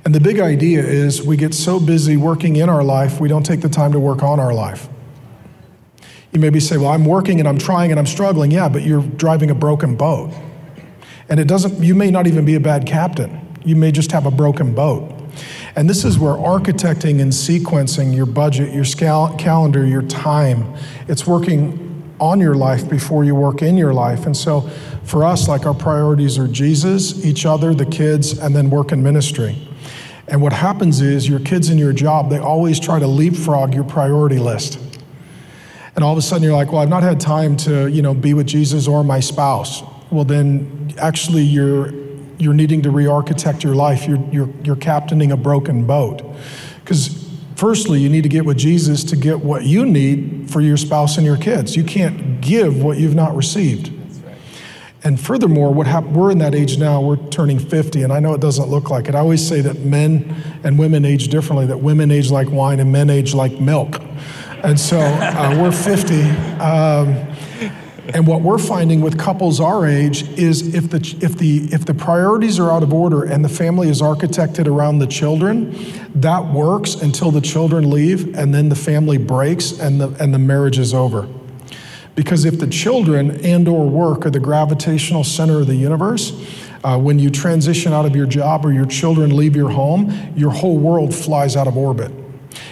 And 0.03 0.13
the 0.13 0.19
big 0.19 0.39
idea 0.39 0.83
is 0.83 1.23
we 1.23 1.35
get 1.35 1.55
so 1.55 1.79
busy 1.79 2.15
working 2.15 2.57
in 2.57 2.69
our 2.69 2.83
life, 2.83 3.19
we 3.19 3.27
don't 3.27 3.43
take 3.43 3.61
the 3.61 3.69
time 3.69 3.91
to 3.93 3.99
work 3.99 4.21
on 4.21 4.39
our 4.39 4.53
life. 4.53 4.87
You 6.31 6.39
maybe 6.39 6.59
say, 6.59 6.77
Well, 6.77 6.89
I'm 6.89 7.05
working 7.05 7.39
and 7.39 7.47
I'm 7.47 7.57
trying 7.57 7.91
and 7.91 7.99
I'm 7.99 8.05
struggling. 8.05 8.51
Yeah, 8.51 8.69
but 8.69 8.83
you're 8.83 9.01
driving 9.01 9.49
a 9.49 9.55
broken 9.55 9.95
boat. 9.95 10.31
And 11.27 11.39
it 11.39 11.47
doesn't, 11.47 11.81
you 11.81 11.95
may 11.95 12.11
not 12.11 12.27
even 12.27 12.45
be 12.45 12.53
a 12.53 12.59
bad 12.59 12.85
captain, 12.85 13.57
you 13.63 13.75
may 13.75 13.91
just 13.91 14.11
have 14.11 14.27
a 14.27 14.31
broken 14.31 14.75
boat. 14.75 15.11
And 15.75 15.89
this 15.89 16.05
is 16.05 16.19
where 16.19 16.33
architecting 16.33 17.19
and 17.19 17.31
sequencing 17.31 18.15
your 18.15 18.25
budget, 18.25 18.73
your 18.73 18.85
calendar, 19.37 19.85
your 19.85 20.03
time, 20.03 20.75
it's 21.07 21.25
working 21.25 21.94
on 22.19 22.39
your 22.39 22.55
life 22.55 22.89
before 22.89 23.23
you 23.23 23.35
work 23.35 23.61
in 23.61 23.77
your 23.77 23.93
life. 23.93 24.25
And 24.25 24.35
so 24.35 24.61
for 25.03 25.23
us, 25.23 25.47
like 25.47 25.65
our 25.65 25.73
priorities 25.73 26.37
are 26.37 26.47
Jesus, 26.47 27.25
each 27.25 27.45
other, 27.45 27.73
the 27.73 27.85
kids, 27.85 28.37
and 28.39 28.55
then 28.55 28.69
work 28.69 28.91
in 28.91 29.03
ministry. 29.03 29.67
And 30.27 30.41
what 30.41 30.53
happens 30.53 31.01
is 31.01 31.29
your 31.29 31.39
kids 31.39 31.69
in 31.69 31.77
your 31.77 31.93
job, 31.93 32.29
they 32.29 32.39
always 32.39 32.79
try 32.79 32.99
to 32.99 33.07
leapfrog 33.07 33.73
your 33.73 33.83
priority 33.83 34.39
list. 34.39 34.79
And 35.95 36.03
all 36.03 36.11
of 36.11 36.17
a 36.17 36.21
sudden 36.21 36.43
you're 36.43 36.53
like, 36.53 36.71
well, 36.71 36.81
I've 36.81 36.89
not 36.89 37.03
had 37.03 37.19
time 37.19 37.55
to, 37.57 37.87
you 37.87 38.01
know, 38.01 38.13
be 38.13 38.33
with 38.33 38.47
Jesus 38.47 38.87
or 38.87 39.03
my 39.03 39.19
spouse. 39.19 39.83
Well, 40.11 40.25
then 40.25 40.93
actually 40.97 41.43
you're 41.43 41.93
you're 42.37 42.53
needing 42.53 42.81
to 42.81 42.91
re-architect 42.91 43.63
your 43.63 43.75
life. 43.75 44.05
You're 44.07 44.23
you're 44.29 44.49
you're 44.63 44.75
captaining 44.75 45.31
a 45.31 45.37
broken 45.37 45.85
boat. 45.85 46.21
Because 46.83 47.25
Firstly, 47.55 48.01
you 48.01 48.09
need 48.09 48.23
to 48.23 48.29
get 48.29 48.45
with 48.45 48.57
Jesus 48.57 49.03
to 49.05 49.15
get 49.15 49.39
what 49.39 49.63
you 49.63 49.85
need 49.85 50.34
for 50.49 50.61
your 50.61 50.77
spouse 50.77 51.17
and 51.17 51.25
your 51.25 51.37
kids. 51.37 51.75
You 51.75 51.83
can't 51.83 52.41
give 52.41 52.83
what 52.83 52.97
you've 52.97 53.15
not 53.15 53.35
received. 53.35 53.91
And 55.03 55.19
furthermore, 55.19 55.71
what 55.71 55.85
hap- 55.85 56.05
we're 56.05 56.31
in 56.31 56.39
that 56.39 56.55
age 56.55 56.79
now, 56.79 56.99
we're 56.99 57.17
turning 57.29 57.59
50, 57.59 58.01
and 58.01 58.11
I 58.11 58.19
know 58.19 58.33
it 58.33 58.41
doesn't 58.41 58.69
look 58.69 58.89
like 58.89 59.07
it. 59.07 59.13
I 59.13 59.19
always 59.19 59.47
say 59.47 59.61
that 59.61 59.81
men 59.81 60.35
and 60.63 60.79
women 60.79 61.05
age 61.05 61.27
differently, 61.27 61.67
that 61.67 61.77
women 61.77 62.09
age 62.09 62.31
like 62.31 62.49
wine 62.49 62.79
and 62.79 62.91
men 62.91 63.11
age 63.11 63.35
like 63.35 63.59
milk. 63.59 64.01
And 64.63 64.79
so 64.79 64.99
uh, 64.99 65.55
we're 65.61 65.71
50. 65.71 66.21
Um, 66.59 67.34
and 68.13 68.27
what 68.27 68.41
we're 68.41 68.59
finding 68.59 69.01
with 69.01 69.17
couples 69.17 69.59
our 69.59 69.85
age 69.87 70.23
is 70.37 70.75
if 70.75 70.89
the, 70.89 70.97
if, 71.21 71.37
the, 71.37 71.67
if 71.71 71.85
the 71.85 71.93
priorities 71.93 72.59
are 72.59 72.71
out 72.71 72.83
of 72.83 72.93
order 72.93 73.23
and 73.23 73.43
the 73.43 73.49
family 73.49 73.89
is 73.89 74.01
architected 74.01 74.67
around 74.67 74.99
the 74.99 75.07
children, 75.07 75.75
that 76.13 76.45
works 76.45 76.95
until 76.95 77.31
the 77.31 77.41
children 77.41 77.89
leave 77.89 78.37
and 78.37 78.53
then 78.53 78.69
the 78.69 78.75
family 78.75 79.17
breaks 79.17 79.79
and 79.79 79.99
the, 79.99 80.09
and 80.21 80.33
the 80.33 80.39
marriage 80.39 80.77
is 80.77 80.93
over. 80.93 81.27
Because 82.13 82.45
if 82.45 82.59
the 82.59 82.67
children 82.67 83.43
and 83.43 83.67
or 83.67 83.89
work 83.89 84.25
are 84.25 84.29
the 84.29 84.39
gravitational 84.39 85.23
center 85.23 85.61
of 85.61 85.67
the 85.67 85.75
universe, 85.75 86.31
uh, 86.83 86.97
when 86.99 87.17
you 87.17 87.31
transition 87.31 87.91
out 87.91 88.05
of 88.05 88.15
your 88.15 88.27
job 88.27 88.65
or 88.65 88.71
your 88.71 88.85
children 88.85 89.35
leave 89.35 89.55
your 89.55 89.71
home, 89.71 90.33
your 90.35 90.51
whole 90.51 90.77
world 90.77 91.13
flies 91.13 91.55
out 91.55 91.67
of 91.67 91.75
orbit. 91.75 92.11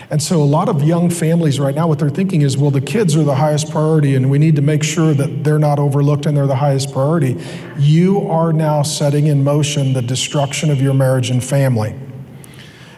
And 0.09 0.21
so, 0.21 0.41
a 0.41 0.43
lot 0.43 0.69
of 0.69 0.83
young 0.83 1.09
families 1.09 1.59
right 1.59 1.73
now, 1.73 1.87
what 1.87 1.99
they're 1.99 2.09
thinking 2.09 2.41
is, 2.41 2.57
well, 2.57 2.71
the 2.71 2.81
kids 2.81 3.15
are 3.15 3.23
the 3.23 3.35
highest 3.35 3.71
priority, 3.71 4.15
and 4.15 4.29
we 4.29 4.37
need 4.37 4.55
to 4.57 4.61
make 4.61 4.83
sure 4.83 5.13
that 5.13 5.43
they're 5.43 5.59
not 5.59 5.79
overlooked 5.79 6.25
and 6.25 6.35
they're 6.35 6.47
the 6.47 6.55
highest 6.55 6.91
priority. 6.91 7.37
You 7.77 8.27
are 8.29 8.51
now 8.51 8.83
setting 8.83 9.27
in 9.27 9.43
motion 9.43 9.93
the 9.93 10.01
destruction 10.01 10.69
of 10.69 10.81
your 10.81 10.93
marriage 10.93 11.29
and 11.29 11.43
family 11.43 11.95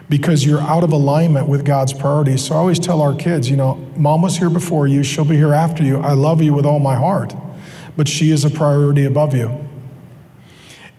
because 0.09 0.45
you're 0.45 0.61
out 0.61 0.83
of 0.83 0.91
alignment 0.91 1.47
with 1.47 1.65
God's 1.65 1.93
priorities. 1.93 2.45
So, 2.45 2.55
I 2.55 2.57
always 2.57 2.79
tell 2.79 3.01
our 3.01 3.15
kids, 3.15 3.49
you 3.49 3.55
know, 3.55 3.75
mom 3.95 4.21
was 4.21 4.37
here 4.37 4.49
before 4.49 4.87
you, 4.87 5.03
she'll 5.03 5.25
be 5.25 5.37
here 5.37 5.53
after 5.53 5.83
you. 5.83 5.99
I 5.99 6.13
love 6.13 6.41
you 6.41 6.53
with 6.53 6.65
all 6.65 6.79
my 6.79 6.95
heart, 6.95 7.35
but 7.95 8.07
she 8.07 8.31
is 8.31 8.43
a 8.45 8.49
priority 8.49 9.05
above 9.05 9.35
you. 9.35 9.65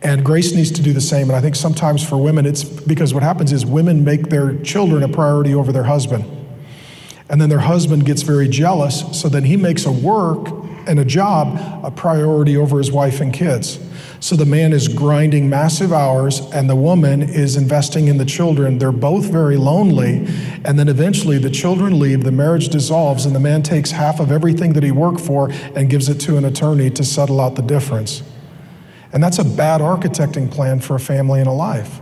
And 0.02 0.24
Grace 0.24 0.54
needs 0.54 0.70
to 0.72 0.82
do 0.82 0.92
the 0.92 1.00
same. 1.00 1.28
And 1.28 1.36
I 1.36 1.40
think 1.40 1.56
sometimes 1.56 2.06
for 2.06 2.16
women, 2.16 2.46
it's 2.46 2.64
because 2.64 3.14
what 3.14 3.22
happens 3.22 3.52
is 3.52 3.64
women 3.64 4.04
make 4.04 4.28
their 4.28 4.56
children 4.58 5.02
a 5.02 5.08
priority 5.08 5.54
over 5.54 5.72
their 5.72 5.84
husband. 5.84 6.24
And 7.28 7.40
then 7.40 7.48
their 7.48 7.58
husband 7.58 8.06
gets 8.06 8.22
very 8.22 8.48
jealous, 8.48 9.04
so 9.18 9.28
then 9.28 9.44
he 9.44 9.56
makes 9.56 9.84
a 9.84 9.90
work 9.90 10.48
and 10.86 11.00
a 11.00 11.04
job 11.04 11.58
a 11.84 11.90
priority 11.90 12.56
over 12.56 12.78
his 12.78 12.92
wife 12.92 13.20
and 13.20 13.34
kids. 13.34 13.80
So 14.20 14.36
the 14.36 14.46
man 14.46 14.72
is 14.72 14.86
grinding 14.86 15.50
massive 15.50 15.92
hours, 15.92 16.40
and 16.52 16.70
the 16.70 16.76
woman 16.76 17.22
is 17.22 17.56
investing 17.56 18.06
in 18.06 18.18
the 18.18 18.24
children. 18.24 18.78
They're 18.78 18.92
both 18.92 19.24
very 19.24 19.56
lonely, 19.56 20.26
and 20.64 20.78
then 20.78 20.88
eventually 20.88 21.38
the 21.38 21.50
children 21.50 21.98
leave, 21.98 22.22
the 22.22 22.30
marriage 22.30 22.68
dissolves, 22.68 23.26
and 23.26 23.34
the 23.34 23.40
man 23.40 23.62
takes 23.62 23.90
half 23.90 24.20
of 24.20 24.30
everything 24.30 24.74
that 24.74 24.84
he 24.84 24.92
worked 24.92 25.20
for 25.20 25.50
and 25.74 25.90
gives 25.90 26.08
it 26.08 26.20
to 26.20 26.36
an 26.36 26.44
attorney 26.44 26.90
to 26.90 27.04
settle 27.04 27.40
out 27.40 27.56
the 27.56 27.62
difference. 27.62 28.22
And 29.12 29.22
that's 29.22 29.38
a 29.38 29.44
bad 29.44 29.80
architecting 29.80 30.50
plan 30.50 30.80
for 30.80 30.96
a 30.96 31.00
family 31.00 31.40
and 31.40 31.48
a 31.48 31.52
life. 31.52 32.00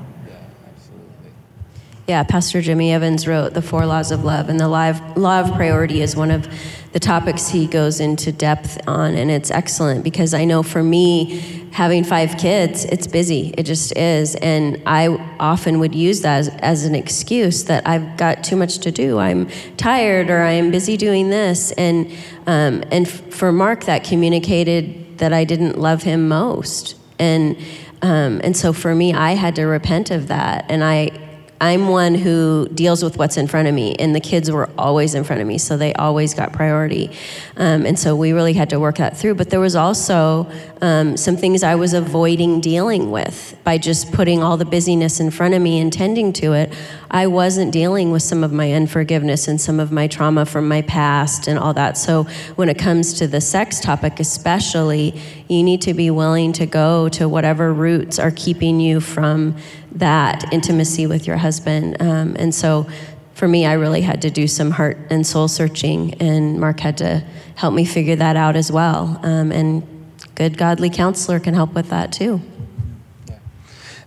Yeah, 2.07 2.23
Pastor 2.23 2.61
Jimmy 2.61 2.93
Evans 2.93 3.27
wrote 3.27 3.55
The 3.55 3.63
Four 3.63 3.87
Laws 3.87 4.11
of 4.11 4.25
Love, 4.25 4.51
and 4.51 4.61
the 4.61 4.69
law 4.69 5.41
of 5.41 5.55
priority 5.55 6.03
is 6.03 6.15
one 6.15 6.31
of 6.31 6.47
the 6.93 7.01
topics 7.01 7.49
he 7.49 7.67
goes 7.67 7.99
into 7.99 8.31
depth 8.31 8.79
on, 8.87 9.15
and 9.15 9.31
it's 9.31 9.51
excellent 9.51 10.05
because 10.05 10.35
I 10.35 10.45
know 10.45 10.63
for 10.63 10.83
me, 10.83 11.65
having 11.75 12.05
five 12.05 12.37
kids, 12.37 12.85
it's 12.85 13.09
busy. 13.09 13.53
It 13.59 13.65
just 13.65 13.97
is. 13.97 14.37
And 14.37 14.81
I 14.87 15.09
often 15.41 15.81
would 15.81 15.93
use 15.93 16.21
that 16.21 16.39
as, 16.39 16.49
as 16.61 16.85
an 16.85 16.95
excuse 16.95 17.65
that 17.65 17.85
I've 17.85 18.17
got 18.17 18.45
too 18.45 18.55
much 18.55 18.79
to 18.79 18.93
do. 18.93 19.19
I'm 19.19 19.49
tired 19.77 20.31
or 20.31 20.43
I 20.43 20.53
am 20.53 20.71
busy 20.71 20.97
doing 20.97 21.31
this. 21.31 21.73
And, 21.73 22.13
um, 22.47 22.85
and 22.93 23.09
for 23.09 23.51
Mark, 23.51 23.87
that 23.87 24.05
communicated 24.05 25.04
that 25.19 25.33
I 25.33 25.45
didn't 25.45 25.79
love 25.79 26.03
him 26.03 26.29
most. 26.29 26.97
And, 27.19 27.57
um, 28.03 28.41
and 28.43 28.57
so 28.57 28.73
for 28.73 28.95
me, 28.95 29.13
I 29.13 29.33
had 29.33 29.57
to 29.57 29.65
repent 29.65 30.11
of 30.11 30.29
that. 30.29 30.67
And 30.69 30.83
I, 30.85 31.11
I'm 31.61 31.89
one 31.89 32.15
who 32.15 32.69
deals 32.75 33.03
with 33.03 33.17
what's 33.17 33.37
in 33.37 33.47
front 33.47 33.69
of 33.69 33.75
me, 33.75 33.95
and 33.97 34.15
the 34.15 34.21
kids 34.21 34.51
were 34.51 34.69
always 34.77 35.15
in 35.15 35.25
front 35.25 35.41
of 35.41 35.49
me, 35.49 35.59
so 35.59 35.77
they 35.77 35.95
always 35.95 36.35
got 36.35 36.53
priority. 36.53 37.11
Um, 37.57 37.87
and 37.87 37.99
so 37.99 38.17
we 38.17 38.33
really 38.33 38.53
had 38.53 38.71
to 38.71 38.81
work 38.81 38.97
that 38.97 39.17
through. 39.17 39.37
But 39.37 39.51
there 39.51 39.61
was 39.61 39.77
also 39.77 40.51
um, 40.83 41.17
some 41.17 41.37
things 41.37 41.63
I 41.63 41.77
was 41.77 41.95
avoiding 41.95 42.61
dealing 42.61 43.11
with 43.11 43.57
by 43.65 43.79
just 43.79 44.13
putting 44.13 44.43
all 44.43 44.57
the 44.57 44.65
busyness 44.65 45.21
in 45.21 45.31
front 45.31 45.55
of 45.55 45.63
me 45.63 45.81
and 45.81 45.93
tending 45.93 46.33
to 46.35 46.53
it. 46.53 46.73
I 47.11 47.29
wasn't 47.29 47.73
dealing 47.73 48.11
with 48.11 48.23
some 48.23 48.43
of 48.43 48.53
my 48.53 48.73
unforgiveness 48.73 49.47
and 49.47 49.61
some 49.61 49.79
of 49.79 49.93
my 49.93 50.09
trauma 50.09 50.45
from 50.47 50.67
my 50.67 50.83
past 50.83 51.47
and 51.47 51.59
all 51.59 51.73
that. 51.75 51.97
So 51.97 52.25
when 52.57 52.69
it 52.69 52.79
comes 52.79 53.15
to 53.15 53.29
the 53.29 53.41
sex 53.41 53.81
topic, 53.81 54.19
especially, 54.19 55.21
you 55.49 55.63
need 55.63 55.83
to 55.83 55.95
be 55.95 56.11
willing 56.11 56.53
to 56.55 56.67
go 56.67 57.09
to 57.11 57.29
whatever 57.29 57.73
roots 57.73 58.19
are 58.19 58.31
keeping 58.31 58.81
you 58.81 59.01
from 59.01 59.57
that 59.93 60.53
intimacy 60.53 61.07
with 61.07 61.27
your 61.27 61.37
husband. 61.37 62.01
Um, 62.01 62.37
and 62.39 62.55
so 62.55 62.87
for 63.35 63.49
me, 63.49 63.67
I 63.67 63.75
really 63.75 64.01
had 64.01 64.23
to 64.23 64.31
do 64.31 64.47
some 64.47 64.71
heart 64.71 64.97
and 65.11 65.27
soul 65.27 65.49
searching, 65.49 66.15
and 66.15 66.61
Mark 66.61 66.81
had 66.81 66.97
to 66.99 67.25
help 67.57 67.75
me 67.75 67.85
figure 67.85 68.17
that 68.17 68.37
out 68.37 68.57
as 68.57 68.71
well. 68.71 69.21
Um, 69.23 69.53
and 69.53 69.87
good 70.35 70.57
godly 70.57 70.89
counselor 70.89 71.41
can 71.41 71.55
help 71.55 71.75
with 71.75 71.91
that 71.91 72.13
too. 72.13 72.41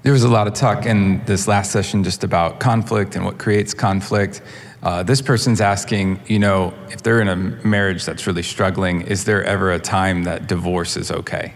There 0.03 0.13
was 0.13 0.23
a 0.23 0.29
lot 0.29 0.47
of 0.47 0.53
talk 0.53 0.85
in 0.85 1.23
this 1.25 1.47
last 1.47 1.71
session 1.71 2.03
just 2.03 2.23
about 2.23 2.61
conflict 2.61 3.17
and 3.17 3.25
what 3.25 3.37
creates 3.37 3.73
conflict. 3.73 4.41
Uh, 4.87 5.03
this 5.03 5.21
person's 5.21 5.59
asking, 5.59 6.17
you 6.27 6.39
know, 6.39 6.73
if 6.89 7.03
they're 7.03 7.19
in 7.19 7.27
a 7.27 7.35
marriage 7.35 8.05
that's 8.05 8.25
really 8.25 8.41
struggling, 8.41 9.01
is 9.01 9.25
there 9.25 9.43
ever 9.43 9.73
a 9.73 9.79
time 9.79 10.23
that 10.23 10.47
divorce 10.47 10.95
is 10.95 11.11
okay? 11.11 11.53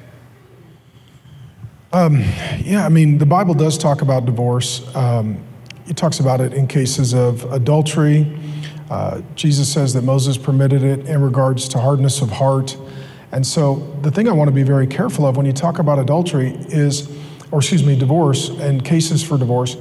Um, 1.93 2.25
yeah, 2.59 2.85
I 2.85 2.89
mean, 2.89 3.19
the 3.19 3.25
Bible 3.25 3.53
does 3.53 3.77
talk 3.77 4.01
about 4.01 4.25
divorce. 4.25 4.83
Um, 4.97 5.41
it 5.87 5.95
talks 5.95 6.19
about 6.19 6.41
it 6.41 6.53
in 6.53 6.67
cases 6.67 7.13
of 7.13 7.49
adultery. 7.53 8.37
Uh, 8.89 9.21
Jesus 9.35 9.71
says 9.71 9.93
that 9.93 10.01
Moses 10.01 10.35
permitted 10.35 10.83
it 10.83 11.07
in 11.07 11.21
regards 11.21 11.69
to 11.69 11.79
hardness 11.79 12.21
of 12.21 12.31
heart. 12.31 12.75
And 13.31 13.47
so, 13.47 13.97
the 14.01 14.11
thing 14.11 14.27
I 14.27 14.33
want 14.33 14.49
to 14.49 14.53
be 14.53 14.63
very 14.63 14.87
careful 14.87 15.25
of 15.25 15.37
when 15.37 15.45
you 15.45 15.53
talk 15.53 15.79
about 15.79 15.99
adultery 15.99 16.49
is, 16.67 17.09
or 17.49 17.59
excuse 17.59 17.85
me, 17.85 17.97
divorce 17.97 18.49
and 18.49 18.83
cases 18.83 19.23
for 19.23 19.37
divorce, 19.37 19.77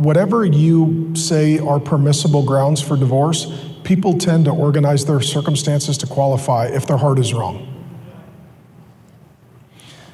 whatever 0.00 0.44
you 0.44 1.14
say 1.14 1.58
are 1.58 1.80
permissible 1.80 2.44
grounds 2.44 2.80
for 2.80 2.96
divorce, 2.96 3.46
people 3.84 4.18
tend 4.18 4.44
to 4.46 4.50
organize 4.50 5.04
their 5.04 5.20
circumstances 5.20 5.98
to 5.98 6.06
qualify 6.06 6.66
if 6.66 6.86
their 6.86 6.96
heart 6.96 7.18
is 7.18 7.32
wrong. 7.34 7.66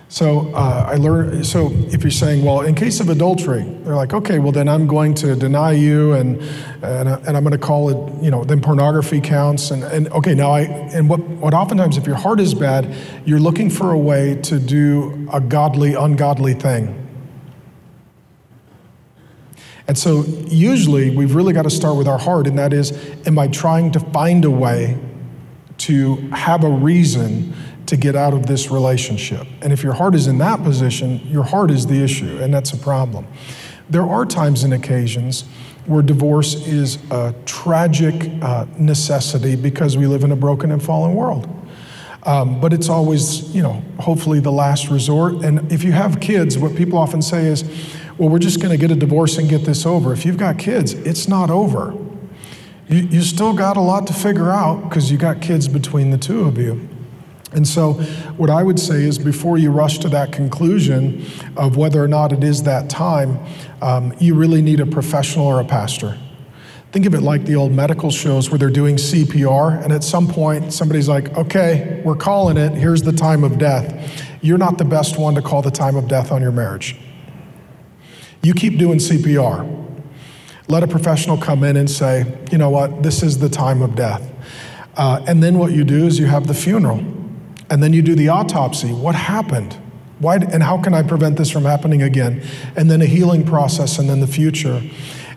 So 0.09 0.53
uh, 0.55 0.89
I 0.89 0.95
learned. 0.95 1.45
So 1.47 1.71
if 1.73 2.03
you're 2.03 2.11
saying, 2.13 2.45
well, 2.45 2.63
in 2.63 2.75
case 2.75 3.01
of 3.01 3.11
adultery, 3.11 3.65
they're 3.83 3.97
like, 3.97 4.15
okay, 4.15 4.39
well 4.39 4.53
then 4.53 4.69
I'm 4.69 4.87
going 4.87 5.15
to 5.17 5.35
deny 5.35 5.73
you, 5.73 6.13
and 6.13 6.41
and, 6.83 7.09
and 7.09 7.37
I'm 7.37 7.43
going 7.43 7.51
to 7.51 7.59
call 7.59 7.91
it, 7.91 8.25
you 8.25 8.31
know, 8.31 8.45
then 8.45 8.61
pornography 8.61 9.21
counts, 9.21 9.73
and 9.73 9.83
and 9.83 10.09
okay, 10.09 10.35
now 10.35 10.53
I 10.53 10.61
and 10.61 11.11
what 11.11 11.21
what 11.21 11.55
oftentimes 11.55 11.99
if 11.99 12.07
your 12.07 12.17
heart 12.17 12.41
is 12.41 12.55
bad, 12.55 12.95
you're 13.27 13.41
looking 13.41 13.69
for 13.69 13.91
a 13.91 13.99
way 13.99 14.37
to 14.43 14.59
do 14.59 15.29
a 15.33 15.41
godly 15.41 15.95
ungodly 15.95 16.55
thing. 16.55 17.06
And 19.89 19.97
so 19.97 20.25
usually 20.49 21.15
we've 21.15 21.35
really 21.35 21.53
got 21.53 21.63
to 21.63 21.71
start 21.71 21.97
with 21.97 22.09
our 22.09 22.19
heart, 22.19 22.47
and 22.47 22.59
that 22.59 22.73
is, 22.73 22.93
am 23.27 23.39
I 23.39 23.49
trying 23.49 23.93
to 23.93 24.01
find 24.01 24.45
a 24.45 24.51
way 24.51 24.99
to 25.79 26.17
have 26.31 26.65
a 26.65 26.71
reason 26.71 27.55
to 27.87 27.97
get 27.97 28.17
out 28.17 28.35
of 28.35 28.47
this 28.47 28.71
relationship. 28.71 29.47
And 29.63 29.73
if 29.73 29.83
your 29.83 29.93
heart 29.93 30.15
is 30.15 30.27
in 30.27 30.39
that 30.39 30.63
position, 30.63 31.21
your 31.27 31.45
heart 31.45 31.71
is 31.71 31.87
the 31.87 32.03
issue, 32.03 32.39
and 32.39 32.53
that's 32.53 32.73
a 32.73 32.77
problem. 32.77 33.27
There 33.89 34.03
are 34.03 34.27
times 34.27 34.65
and 34.65 34.75
occasions 34.75 35.45
where 35.87 36.03
divorce 36.03 36.55
is 36.67 36.99
a 37.13 37.33
tragic 37.45 38.15
uh, 38.43 38.67
necessity 38.77 39.55
because 39.55 39.97
we 39.97 40.09
live 40.09 40.25
in 40.25 40.33
a 40.33 40.37
broken 40.37 40.73
and 40.73 40.83
fallen 40.83 41.15
world. 41.15 41.49
Um, 42.25 42.61
but 42.61 42.73
it's 42.73 42.89
always, 42.89 43.55
you 43.55 43.63
know, 43.63 43.85
hopefully 44.01 44.41
the 44.41 44.51
last 44.51 44.89
resort. 44.89 45.45
And 45.45 45.71
if 45.71 45.85
you 45.85 45.93
have 45.93 46.19
kids, 46.19 46.59
what 46.59 46.75
people 46.75 46.99
often 46.99 47.23
say 47.23 47.47
is, 47.47 47.63
well, 48.19 48.29
we're 48.29 48.39
just 48.39 48.61
going 48.61 48.71
to 48.71 48.79
get 48.79 48.91
a 48.91 48.99
divorce 48.99 49.37
and 49.39 49.49
get 49.49 49.65
this 49.65 49.85
over. 49.85 50.13
If 50.13 50.25
you've 50.25 50.39
got 50.39 50.59
kids, 50.59 50.93
it's 50.93 51.29
not 51.29 51.51
over. 51.51 51.95
You, 52.89 53.01
you 53.01 53.23
still 53.23 53.53
got 53.53 53.77
a 53.77 53.81
lot 53.81 54.07
to 54.07 54.15
figure 54.15 54.51
out 54.51 54.89
because 54.89 55.11
you 55.11 55.19
got 55.19 55.41
kids 55.43 55.69
between 55.69 56.11
the 56.11 56.19
two 56.19 56.45
of 56.45 56.57
you. 56.57 56.89
And 57.53 57.67
so, 57.67 57.95
what 58.37 58.51
I 58.51 58.63
would 58.63 58.79
say 58.79 59.03
is 59.05 59.19
before 59.19 59.57
you 59.57 59.71
rush 59.71 59.99
to 59.99 60.09
that 60.11 60.33
conclusion 60.33 61.25
of 61.57 61.77
whether 61.77 62.03
or 62.03 62.09
not 62.09 62.33
it 62.33 62.43
is 62.43 62.65
that 62.65 62.91
time, 62.91 63.39
um, 63.81 64.15
you 64.19 64.35
really 64.35 64.61
need 64.63 64.81
a 64.81 64.87
professional 64.87 65.47
or 65.47 65.61
a 65.61 65.65
pastor. 65.65 66.19
Think 66.93 67.07
of 67.07 67.15
it 67.15 67.21
like 67.21 67.45
the 67.45 67.57
old 67.57 67.73
medical 67.73 68.11
shows 68.11 68.51
where 68.51 68.59
they're 68.59 68.71
doing 68.71 68.97
CPR, 68.97 69.83
and 69.83 69.93
at 69.93 70.03
some 70.03 70.27
point, 70.27 70.73
somebody's 70.73 71.09
like, 71.09 71.37
okay, 71.37 72.03
we're 72.05 72.17
calling 72.17 72.57
it, 72.57 72.73
here's 72.73 73.03
the 73.03 73.13
time 73.13 73.45
of 73.45 73.59
death. 73.59 74.25
You're 74.43 74.59
not 74.59 74.79
the 74.79 74.85
best 74.85 75.19
one 75.19 75.35
to 75.35 75.43
call 75.43 75.63
the 75.63 75.71
time 75.71 75.97
of 75.97 76.09
death 76.09 76.33
on 76.33 76.43
your 76.43 76.53
marriage. 76.53 76.97
You 78.43 78.55
keep 78.55 78.79
doing 78.79 78.99
CPR. 78.99 79.73
Let 80.69 80.83
a 80.83 80.87
professional 80.89 81.37
come 81.37 81.63
in 81.65 81.77
and 81.77 81.89
say, 81.89 82.25
you 82.51 82.59
know 82.59 82.71
what, 82.71 83.03
this 83.03 83.23
is 83.23 83.39
the 83.39 83.49
time 83.49 83.83
of 83.83 83.95
death. 83.95 84.33
Uh, 84.97 85.23
and 85.27 85.43
then 85.43 85.59
what 85.59 85.73
you 85.73 85.85
do 85.85 86.07
is 86.07 86.19
you 86.19 86.27
have 86.27 86.47
the 86.47 86.55
funeral 86.55 86.99
and 87.71 87.83
then 87.83 87.93
you 87.93 88.03
do 88.03 88.15
the 88.15 88.29
autopsy. 88.29 88.93
What 88.93 89.15
happened? 89.15 89.77
Why, 90.19 90.37
and 90.37 90.63
how 90.63 90.81
can 90.81 90.95
I 90.95 91.03
prevent 91.03 91.37
this 91.37 91.51
from 91.51 91.65
happening 91.65 92.03
again? 92.03 92.43
And 92.75 92.91
then 92.91 93.03
a 93.03 93.07
healing 93.07 93.45
process, 93.45 93.99
and 93.99 94.09
then 94.09 94.21
the 94.21 94.27
future. 94.27 94.83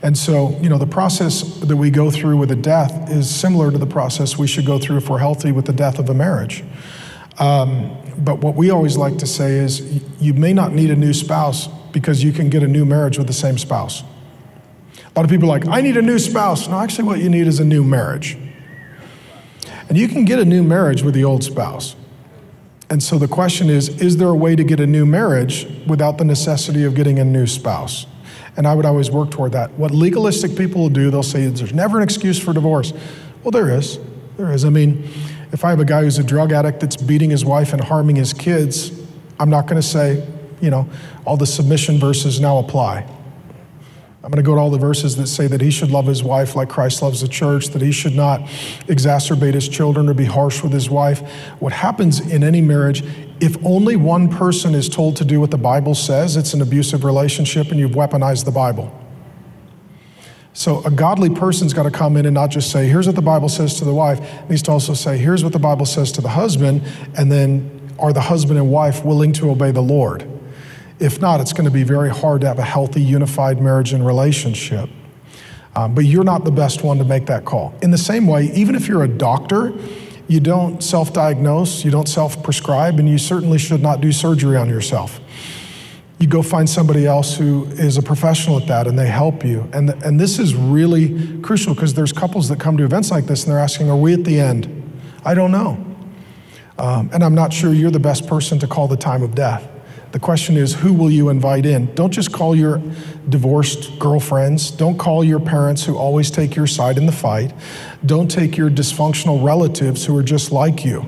And 0.02 0.18
so, 0.18 0.58
you 0.62 0.70
know, 0.70 0.78
the 0.78 0.88
process 0.88 1.42
that 1.60 1.76
we 1.76 1.90
go 1.90 2.10
through 2.10 2.38
with 2.38 2.52
a 2.52 2.56
death 2.56 3.12
is 3.12 3.30
similar 3.30 3.72
to 3.72 3.78
the 3.78 3.86
process 3.86 4.38
we 4.38 4.48
should 4.48 4.66
go 4.66 4.80
through 4.80 4.98
if 4.98 5.10
we're 5.10 5.20
healthy 5.20 5.52
with 5.52 5.66
the 5.66 5.74
death 5.74 6.00
of 6.00 6.10
a 6.10 6.14
marriage. 6.14 6.64
Um, 7.40 7.98
but 8.18 8.40
what 8.40 8.56
we 8.56 8.70
always 8.70 8.96
like 8.96 9.18
to 9.18 9.28
say 9.28 9.56
is 9.56 10.02
you 10.22 10.34
may 10.34 10.54
not 10.54 10.72
need 10.72 10.92
a 10.92 10.96
new 10.96 11.14
spouse 11.14 11.68
because 11.92 12.24
you 12.24 12.32
can 12.32 12.50
get 12.50 12.64
a 12.64 12.68
new 12.68 12.86
marriage 12.86 13.18
with 13.18 13.28
the 13.28 13.34
same 13.34 13.58
spouse. 13.58 14.04
A 14.04 15.20
lot 15.20 15.26
of 15.26 15.30
people 15.30 15.46
are 15.46 15.60
like, 15.60 15.68
I 15.68 15.82
need 15.82 15.98
a 15.98 16.02
new 16.02 16.20
spouse. 16.20 16.68
No, 16.68 16.80
actually, 16.80 17.06
what 17.06 17.20
you 17.20 17.30
need 17.30 17.48
is 17.48 17.60
a 17.60 17.66
new 17.66 17.84
marriage. 17.84 18.38
And 19.88 19.98
you 19.98 20.08
can 20.08 20.24
get 20.24 20.40
a 20.40 20.46
new 20.46 20.64
marriage 20.64 21.02
with 21.02 21.16
the 21.16 21.24
old 21.24 21.44
spouse. 21.44 21.96
And 22.90 23.04
so 23.04 23.18
the 23.18 23.28
question 23.28 23.70
is 23.70 23.90
is 24.02 24.18
there 24.18 24.30
a 24.30 24.36
way 24.36 24.56
to 24.56 24.64
get 24.64 24.80
a 24.80 24.88
new 24.88 25.06
marriage 25.06 25.68
without 25.88 26.18
the 26.18 26.26
necessity 26.26 26.84
of 26.84 26.96
getting 26.96 27.20
a 27.20 27.26
new 27.26 27.48
spouse? 27.48 28.06
And 28.58 28.68
I 28.68 28.74
would 28.74 28.86
always 28.86 29.10
work 29.10 29.32
toward 29.32 29.52
that. 29.54 29.72
What 29.74 29.92
legalistic 29.92 30.56
people 30.56 30.82
will 30.82 30.90
do, 30.90 31.10
they'll 31.12 31.24
say 31.24 31.48
there's 31.48 31.74
never 31.74 31.98
an 31.98 32.04
excuse 32.04 32.40
for 32.40 32.54
divorce. 32.54 32.94
Well, 33.44 33.52
there 33.52 33.70
is. 33.70 34.00
There 34.38 34.52
is. 34.52 34.66
I 34.66 34.70
mean, 34.70 35.08
if 35.52 35.64
I 35.64 35.70
have 35.70 35.80
a 35.80 35.86
guy 35.86 36.04
who's 36.04 36.18
a 36.18 36.24
drug 36.24 36.52
addict 36.52 36.80
that's 36.80 36.98
beating 36.98 37.30
his 37.30 37.46
wife 37.46 37.74
and 37.74 37.82
harming 37.82 38.16
his 38.16 38.34
kids, 38.34 38.92
I'm 39.40 39.50
not 39.50 39.68
going 39.68 39.82
to 39.82 39.88
say, 39.88 40.28
you 40.62 40.70
know, 40.70 40.90
all 41.26 41.38
the 41.38 41.46
submission 41.46 42.00
verses 42.00 42.40
now 42.40 42.58
apply. 42.58 43.06
I'm 44.22 44.32
going 44.32 44.44
to 44.44 44.48
go 44.48 44.54
to 44.54 44.60
all 44.60 44.70
the 44.70 44.78
verses 44.78 45.16
that 45.16 45.28
say 45.28 45.48
that 45.48 45.62
he 45.62 45.72
should 45.72 45.92
love 45.92 46.06
his 46.06 46.22
wife 46.24 46.54
like 46.54 46.68
Christ 46.68 47.02
loves 47.02 47.22
the 47.22 47.28
church, 47.30 47.70
that 47.70 47.82
he 47.82 47.94
should 47.94 48.16
not 48.16 48.42
exacerbate 48.88 49.54
his 49.54 49.70
children 49.70 50.10
or 50.10 50.14
be 50.14 50.26
harsh 50.26 50.62
with 50.62 50.74
his 50.74 50.90
wife. 50.90 51.22
What 51.60 51.72
happens 51.72 52.20
in 52.20 52.44
any 52.44 52.60
marriage, 52.60 53.02
if 53.40 53.58
only 53.66 53.96
one 53.96 54.28
person 54.28 54.76
is 54.76 54.90
told 54.90 55.16
to 55.18 55.26
do 55.26 55.40
what 55.40 55.52
the 55.52 55.58
Bible 55.58 55.96
says, 55.96 56.36
it's 56.36 56.54
an 56.54 56.62
abusive 56.62 57.06
relationship 57.06 57.72
and 57.72 57.80
you've 57.80 57.92
weaponized 57.92 58.44
the 58.44 58.52
Bible. 58.52 58.94
So 60.52 60.84
a 60.84 60.92
godly 60.92 61.30
person's 61.30 61.74
got 61.74 61.84
to 61.84 61.92
come 61.92 62.18
in 62.18 62.26
and 62.26 62.34
not 62.34 62.50
just 62.50 62.72
say, 62.72 62.88
here's 62.88 63.08
what 63.08 63.16
the 63.16 63.22
Bible 63.22 63.48
says 63.48 63.76
to 63.76 63.86
the 63.86 63.94
wife, 63.94 64.20
it 64.20 64.50
needs 64.50 64.64
to 64.64 64.72
also 64.72 64.94
say, 64.94 65.18
here's 65.18 65.46
what 65.46 65.54
the 65.54 65.60
Bible 65.60 65.86
says 65.86 66.12
to 66.14 66.22
the 66.22 66.30
husband, 66.30 66.84
and 67.18 67.32
then 67.32 67.96
are 67.98 68.12
the 68.12 68.22
husband 68.22 68.60
and 68.60 68.70
wife 68.70 69.06
willing 69.06 69.32
to 69.34 69.50
obey 69.50 69.72
the 69.72 69.82
Lord? 69.82 70.30
If 71.00 71.22
not, 71.22 71.40
it's 71.40 71.54
going 71.54 71.66
to 71.66 71.72
be 71.72 71.84
very 71.84 72.10
hard 72.10 72.42
to 72.42 72.48
have 72.48 72.60
a 72.60 72.64
healthy, 72.64 73.02
unified 73.02 73.62
marriage 73.62 73.94
and 73.94 74.06
relationship. 74.06 74.90
Um, 75.76 75.96
but 75.96 76.06
you're 76.06 76.24
not 76.24 76.44
the 76.44 76.52
best 76.52 76.84
one 76.84 76.98
to 76.98 77.06
make 77.06 77.28
that 77.28 77.46
call. 77.46 77.74
In 77.82 77.92
the 77.92 77.98
same 77.98 78.28
way, 78.28 78.52
even 78.54 78.76
if 78.76 78.88
you're 78.88 79.04
a 79.04 79.08
doctor, 79.08 79.74
you 80.28 80.40
don't 80.40 80.84
self 80.84 81.14
diagnose, 81.14 81.86
you 81.86 81.92
don't 81.92 82.10
self 82.10 82.44
prescribe, 82.44 83.00
and 83.00 83.08
you 83.08 83.18
certainly 83.18 83.58
should 83.58 83.82
not 83.82 84.02
do 84.02 84.12
surgery 84.12 84.58
on 84.58 84.68
yourself. 84.68 85.20
You 86.20 86.28
go 86.28 86.42
find 86.42 86.70
somebody 86.70 87.08
else 87.08 87.38
who 87.38 87.66
is 87.66 87.98
a 87.98 88.02
professional 88.02 88.60
at 88.60 88.68
that 88.68 88.88
and 88.88 89.00
they 89.00 89.08
help 89.08 89.46
you. 89.46 89.70
And, 89.72 89.90
and 90.04 90.20
this 90.20 90.38
is 90.38 90.54
really 90.54 91.40
crucial 91.40 91.74
because 91.74 91.94
there's 91.94 92.12
couples 92.12 92.50
that 92.50 92.60
come 92.60 92.76
to 92.76 92.84
events 92.84 93.10
like 93.10 93.26
this 93.26 93.44
and 93.44 93.52
they're 93.54 93.60
asking, 93.60 93.90
Are 93.90 93.96
we 93.96 94.14
at 94.14 94.26
the 94.26 94.38
end? 94.38 94.76
I 95.24 95.34
don't 95.34 95.52
know. 95.52 95.86
Um, 96.78 97.10
and 97.14 97.24
I'm 97.24 97.36
not 97.36 97.54
sure 97.54 97.74
you're 97.74 97.92
the 97.92 98.00
best 98.00 98.28
person 98.28 98.60
to 98.60 98.68
call 98.68 98.90
the 98.90 98.98
time 98.98 99.24
of 99.24 99.34
death. 99.34 99.70
The 100.12 100.20
question 100.20 100.58
is, 100.58 100.74
who 100.74 100.92
will 100.94 101.12
you 101.12 101.30
invite 101.30 101.68
in? 101.68 101.94
Don't 101.94 102.12
just 102.12 102.32
call 102.32 102.56
your 102.56 102.82
divorced 103.28 104.00
girlfriends. 104.00 104.72
Don't 104.72 104.98
call 104.98 105.24
your 105.24 105.40
parents 105.40 105.84
who 105.84 105.98
always 105.98 106.32
take 106.32 106.56
your 106.56 106.66
side 106.66 106.98
in 106.98 107.06
the 107.06 107.12
fight. 107.12 107.54
Don't 108.04 108.30
take 108.30 108.58
your 108.58 108.72
dysfunctional 108.72 109.44
relatives 109.44 110.06
who 110.06 110.18
are 110.18 110.24
just 110.24 110.52
like 110.52 110.84
you. 110.84 111.08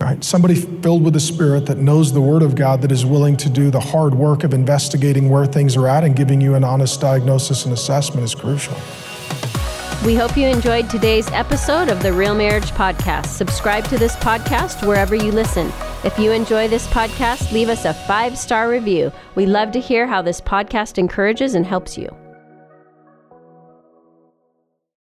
Right? 0.00 0.22
Somebody 0.22 0.54
filled 0.54 1.02
with 1.02 1.14
the 1.14 1.20
Spirit 1.20 1.66
that 1.66 1.78
knows 1.78 2.12
the 2.12 2.20
Word 2.20 2.42
of 2.42 2.54
God, 2.54 2.82
that 2.82 2.92
is 2.92 3.04
willing 3.04 3.36
to 3.38 3.50
do 3.50 3.68
the 3.68 3.80
hard 3.80 4.14
work 4.14 4.44
of 4.44 4.54
investigating 4.54 5.28
where 5.28 5.44
things 5.44 5.76
are 5.76 5.88
at 5.88 6.04
and 6.04 6.14
giving 6.14 6.40
you 6.40 6.54
an 6.54 6.62
honest 6.62 7.00
diagnosis 7.00 7.64
and 7.64 7.74
assessment 7.74 8.22
is 8.22 8.36
crucial. 8.36 8.76
We 10.04 10.14
hope 10.14 10.36
you 10.36 10.46
enjoyed 10.46 10.88
today's 10.88 11.28
episode 11.32 11.88
of 11.88 12.02
the 12.02 12.12
Real 12.12 12.34
Marriage 12.34 12.70
Podcast. 12.70 13.26
Subscribe 13.26 13.84
to 13.86 13.98
this 13.98 14.14
podcast 14.16 14.86
wherever 14.86 15.16
you 15.16 15.32
listen. 15.32 15.72
If 16.04 16.16
you 16.18 16.30
enjoy 16.30 16.68
this 16.68 16.86
podcast, 16.86 17.50
leave 17.50 17.68
us 17.68 17.84
a 17.84 17.92
five 17.92 18.38
star 18.38 18.70
review. 18.70 19.10
We 19.34 19.44
love 19.46 19.72
to 19.72 19.80
hear 19.80 20.06
how 20.06 20.22
this 20.22 20.40
podcast 20.40 20.98
encourages 20.98 21.54
and 21.54 21.66
helps 21.66 21.98
you. 21.98 22.16